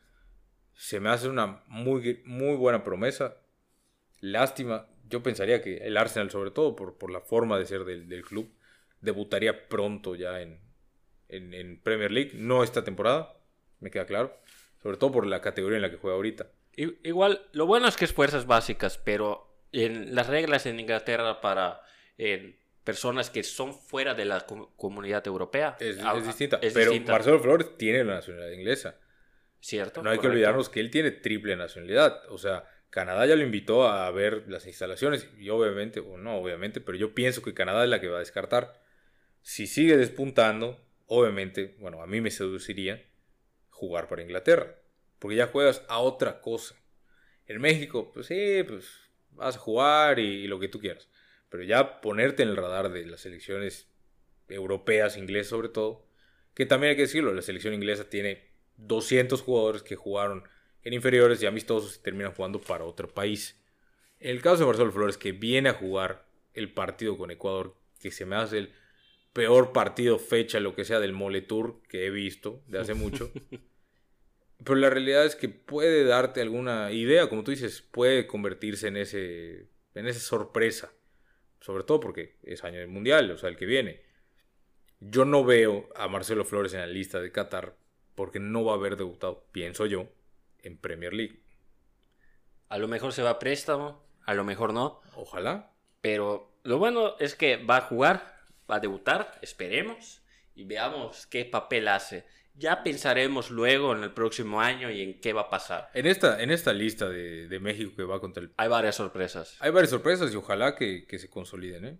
Se 0.74 1.00
me 1.00 1.08
hace 1.08 1.28
una 1.28 1.64
muy, 1.66 2.22
muy 2.26 2.56
buena 2.56 2.84
promesa. 2.84 3.38
Lástima, 4.20 4.86
yo 5.08 5.22
pensaría 5.22 5.62
que 5.62 5.78
el 5.78 5.96
Arsenal, 5.96 6.30
sobre 6.30 6.50
todo 6.50 6.76
por, 6.76 6.98
por 6.98 7.10
la 7.10 7.22
forma 7.22 7.58
de 7.58 7.64
ser 7.64 7.84
del, 7.84 8.06
del 8.06 8.22
club, 8.22 8.54
debutaría 9.00 9.68
pronto 9.68 10.14
ya 10.14 10.42
en, 10.42 10.65
en, 11.28 11.80
Premier 11.82 12.10
League. 12.10 12.32
No 12.34 12.62
esta 12.62 12.84
temporada, 12.84 13.34
me 13.80 13.90
queda 13.90 14.06
claro. 14.06 14.38
Sobre 14.82 14.96
todo 14.96 15.12
por 15.12 15.26
la 15.26 15.40
categoría 15.40 15.76
en 15.76 15.82
la 15.82 15.90
que 15.90 15.96
juega 15.96 16.16
ahorita. 16.16 16.46
Igual, 16.76 17.46
lo 17.52 17.66
bueno 17.66 17.88
es 17.88 17.96
que 17.96 18.04
es 18.04 18.12
fuerzas 18.12 18.46
básicas, 18.46 18.98
pero 18.98 19.48
en 19.72 20.14
las 20.14 20.26
reglas 20.26 20.66
en 20.66 20.78
Inglaterra 20.78 21.40
para 21.40 21.80
personas 22.84 23.30
que 23.30 23.42
son 23.42 23.74
fuera 23.74 24.14
de 24.14 24.24
la 24.24 24.46
comunidad 24.76 25.26
europea 25.26 25.76
es, 25.80 25.98
ah, 26.02 26.14
distinta. 26.14 26.60
pero 26.60 26.92
Marcelo 27.00 27.40
Flores 27.40 27.76
tiene 27.76 28.04
la 28.04 28.14
nacionalidad 28.14 28.52
inglesa. 28.52 28.96
Cierto. 29.60 30.02
No 30.02 30.10
hay 30.10 30.18
que 30.18 30.28
olvidarnos 30.28 30.68
que 30.68 30.80
él 30.80 30.90
tiene 30.90 31.10
triple 31.10 31.56
nacionalidad. 31.56 32.22
O 32.28 32.38
sea, 32.38 32.64
Canadá 32.90 33.26
ya 33.26 33.34
lo 33.34 33.42
invitó 33.42 33.88
a 33.88 34.08
ver 34.12 34.44
las 34.46 34.66
instalaciones 34.66 35.28
y 35.36 35.48
obviamente, 35.50 36.00
o 36.00 36.16
no 36.16 36.36
obviamente, 36.36 36.80
pero 36.80 36.96
yo 36.96 37.14
pienso 37.14 37.42
que 37.42 37.54
Canadá 37.54 37.82
es 37.82 37.90
la 37.90 38.00
que 38.00 38.08
va 38.08 38.16
a 38.16 38.20
descartar 38.20 38.80
si 39.42 39.66
sigue 39.66 39.96
despuntando, 39.96 40.80
obviamente, 41.06 41.76
bueno, 41.78 42.02
a 42.02 42.06
mí 42.06 42.20
me 42.20 42.30
seduciría 42.30 43.04
jugar 43.70 44.08
para 44.08 44.22
Inglaterra, 44.22 44.76
porque 45.18 45.36
ya 45.36 45.46
juegas 45.46 45.82
a 45.88 45.98
otra 45.98 46.40
cosa. 46.40 46.76
En 47.46 47.60
México, 47.60 48.10
pues 48.12 48.26
sí, 48.26 48.62
pues 48.66 48.88
vas 49.30 49.56
a 49.56 49.58
jugar 49.58 50.18
y, 50.18 50.46
lo 50.46 50.58
que 50.58 50.68
tú 50.68 50.80
quieras, 50.80 51.08
pero 51.48 51.62
ya 51.62 52.00
ponerte 52.00 52.42
en 52.42 52.50
el 52.50 52.56
radar 52.56 52.90
de 52.90 53.06
las 53.06 53.20
selecciones 53.20 53.88
europeas, 54.48 55.16
inglesas 55.16 55.50
sobre 55.50 55.68
todo, 55.68 56.06
que 56.54 56.66
también 56.66 56.90
hay 56.90 56.96
que 56.96 57.02
decirlo, 57.02 57.34
la 57.34 57.42
selección 57.42 57.74
inglesa 57.74 58.08
tiene 58.08 58.48
200 58.78 59.42
jugadores 59.42 59.82
que 59.82 59.96
jugaron 59.96 60.44
en 60.82 60.94
inferiores 60.94 61.42
y 61.42 61.46
amistosos 61.46 61.96
y 61.96 62.02
terminan 62.02 62.32
jugando 62.32 62.60
para 62.60 62.84
otro 62.84 63.12
país. 63.12 63.60
En 64.20 64.30
el 64.30 64.42
caso 64.42 64.58
de 64.58 64.66
Marcelo 64.66 64.92
Flores, 64.92 65.18
que 65.18 65.32
viene 65.32 65.68
a 65.68 65.74
jugar 65.74 66.26
el 66.54 66.72
partido 66.72 67.18
con 67.18 67.30
Ecuador, 67.30 67.76
que 68.00 68.10
se 68.10 68.24
me 68.24 68.36
hace 68.36 68.58
el 68.58 68.72
peor 69.36 69.74
partido, 69.74 70.18
fecha, 70.18 70.60
lo 70.60 70.74
que 70.74 70.86
sea 70.86 70.98
del 70.98 71.12
Mole 71.12 71.42
Tour 71.42 71.82
que 71.90 72.06
he 72.06 72.10
visto 72.10 72.62
de 72.68 72.78
hace 72.78 72.94
mucho. 72.94 73.30
Pero 74.64 74.76
la 74.76 74.88
realidad 74.88 75.26
es 75.26 75.36
que 75.36 75.50
puede 75.50 76.04
darte 76.04 76.40
alguna 76.40 76.90
idea, 76.90 77.28
como 77.28 77.44
tú 77.44 77.50
dices, 77.50 77.82
puede 77.82 78.26
convertirse 78.26 78.88
en 78.88 78.96
ese 78.96 79.68
en 79.94 80.06
esa 80.06 80.20
sorpresa. 80.20 80.90
Sobre 81.60 81.84
todo 81.84 82.00
porque 82.00 82.38
es 82.44 82.64
año 82.64 82.78
del 82.78 82.88
mundial, 82.88 83.30
o 83.30 83.36
sea, 83.36 83.50
el 83.50 83.56
que 83.56 83.66
viene. 83.66 84.00
Yo 85.00 85.26
no 85.26 85.44
veo 85.44 85.90
a 85.94 86.08
Marcelo 86.08 86.46
Flores 86.46 86.72
en 86.72 86.80
la 86.80 86.86
lista 86.86 87.20
de 87.20 87.30
Qatar 87.30 87.76
porque 88.14 88.40
no 88.40 88.64
va 88.64 88.72
a 88.72 88.76
haber 88.76 88.96
debutado, 88.96 89.44
pienso 89.52 89.84
yo, 89.84 90.08
en 90.62 90.78
Premier 90.78 91.12
League. 91.12 91.42
A 92.70 92.78
lo 92.78 92.88
mejor 92.88 93.12
se 93.12 93.22
va 93.22 93.30
a 93.30 93.38
préstamo, 93.38 94.02
a 94.24 94.32
lo 94.32 94.44
mejor 94.44 94.72
no. 94.72 95.02
Ojalá. 95.14 95.74
Pero 96.00 96.56
lo 96.62 96.78
bueno 96.78 97.16
es 97.18 97.34
que 97.34 97.58
va 97.58 97.76
a 97.76 97.82
jugar, 97.82 98.35
va 98.70 98.76
a 98.76 98.80
debutar, 98.80 99.38
esperemos, 99.42 100.22
y 100.54 100.64
veamos 100.64 101.26
qué 101.26 101.44
papel 101.44 101.88
hace. 101.88 102.24
Ya 102.54 102.82
pensaremos 102.82 103.50
luego 103.50 103.94
en 103.94 104.02
el 104.02 104.12
próximo 104.12 104.60
año 104.60 104.90
y 104.90 105.02
en 105.02 105.20
qué 105.20 105.34
va 105.34 105.42
a 105.42 105.50
pasar. 105.50 105.90
En 105.92 106.06
esta, 106.06 106.42
en 106.42 106.50
esta 106.50 106.72
lista 106.72 107.08
de, 107.08 107.58
México 107.60 107.92
que 107.94 108.04
va 108.04 108.18
contra 108.18 108.42
el... 108.42 108.52
Hay 108.56 108.68
varias 108.68 108.96
sorpresas. 108.96 109.56
Hay 109.60 109.70
varias 109.70 109.90
sorpresas 109.90 110.32
y 110.32 110.36
ojalá 110.36 110.74
que, 110.74 111.06
se 111.18 111.28
consoliden, 111.28 111.84
¿eh? 111.84 111.98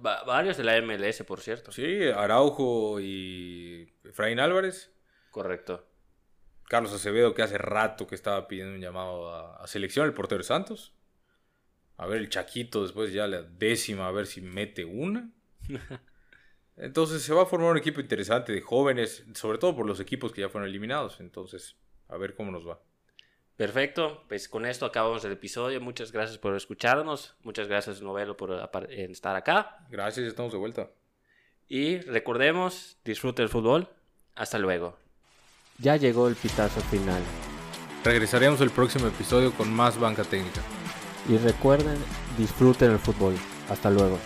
varios 0.00 0.56
de 0.56 0.64
la 0.64 0.80
MLS, 0.82 1.22
por 1.22 1.40
cierto. 1.40 1.70
Sí, 1.70 2.08
Araujo 2.08 2.98
y 3.00 3.94
Efraín 4.02 4.40
Álvarez. 4.40 4.92
Correcto. 5.30 5.86
Carlos 6.68 6.92
Acevedo, 6.92 7.32
que 7.34 7.42
hace 7.42 7.58
rato 7.58 8.08
que 8.08 8.16
estaba 8.16 8.48
pidiendo 8.48 8.74
un 8.74 8.80
llamado 8.80 9.32
a, 9.32 9.62
a 9.62 9.66
selección, 9.68 10.06
el 10.06 10.14
portero 10.14 10.38
de 10.38 10.44
Santos. 10.44 10.92
A 11.96 12.06
ver, 12.06 12.18
el 12.18 12.28
Chaquito 12.28 12.82
después 12.82 13.12
ya 13.12 13.28
la 13.28 13.42
décima, 13.42 14.08
a 14.08 14.12
ver 14.12 14.26
si 14.26 14.40
mete 14.40 14.84
una. 14.84 15.30
Entonces 16.76 17.22
se 17.22 17.32
va 17.32 17.42
a 17.42 17.46
formar 17.46 17.72
un 17.72 17.78
equipo 17.78 18.00
interesante 18.00 18.52
de 18.52 18.60
jóvenes, 18.60 19.24
sobre 19.34 19.58
todo 19.58 19.76
por 19.76 19.86
los 19.86 20.00
equipos 20.00 20.32
que 20.32 20.40
ya 20.40 20.48
fueron 20.48 20.68
eliminados. 20.68 21.20
Entonces, 21.20 21.76
a 22.08 22.16
ver 22.16 22.34
cómo 22.34 22.50
nos 22.50 22.66
va. 22.66 22.80
Perfecto, 23.56 24.24
pues 24.28 24.48
con 24.48 24.66
esto 24.66 24.84
acabamos 24.84 25.24
el 25.24 25.32
episodio. 25.32 25.80
Muchas 25.80 26.10
gracias 26.10 26.38
por 26.38 26.56
escucharnos. 26.56 27.36
Muchas 27.44 27.68
gracias, 27.68 28.02
Novelo, 28.02 28.36
por 28.36 28.68
estar 28.90 29.36
acá. 29.36 29.86
Gracias, 29.90 30.26
estamos 30.26 30.52
de 30.52 30.58
vuelta. 30.58 30.90
Y 31.68 31.98
recordemos, 31.98 32.98
disfrute 33.04 33.42
el 33.42 33.48
fútbol. 33.48 33.88
Hasta 34.34 34.58
luego. 34.58 34.98
Ya 35.78 35.96
llegó 35.96 36.26
el 36.28 36.34
pitazo 36.34 36.80
final. 36.82 37.22
Regresaremos 38.04 38.60
el 38.60 38.70
próximo 38.70 39.06
episodio 39.06 39.52
con 39.52 39.72
más 39.72 39.98
banca 39.98 40.24
técnica. 40.24 40.60
Y 41.28 41.38
recuerden, 41.38 41.96
disfruten 42.36 42.90
el 42.90 42.98
fútbol. 42.98 43.34
Hasta 43.68 43.90
luego. 43.90 44.18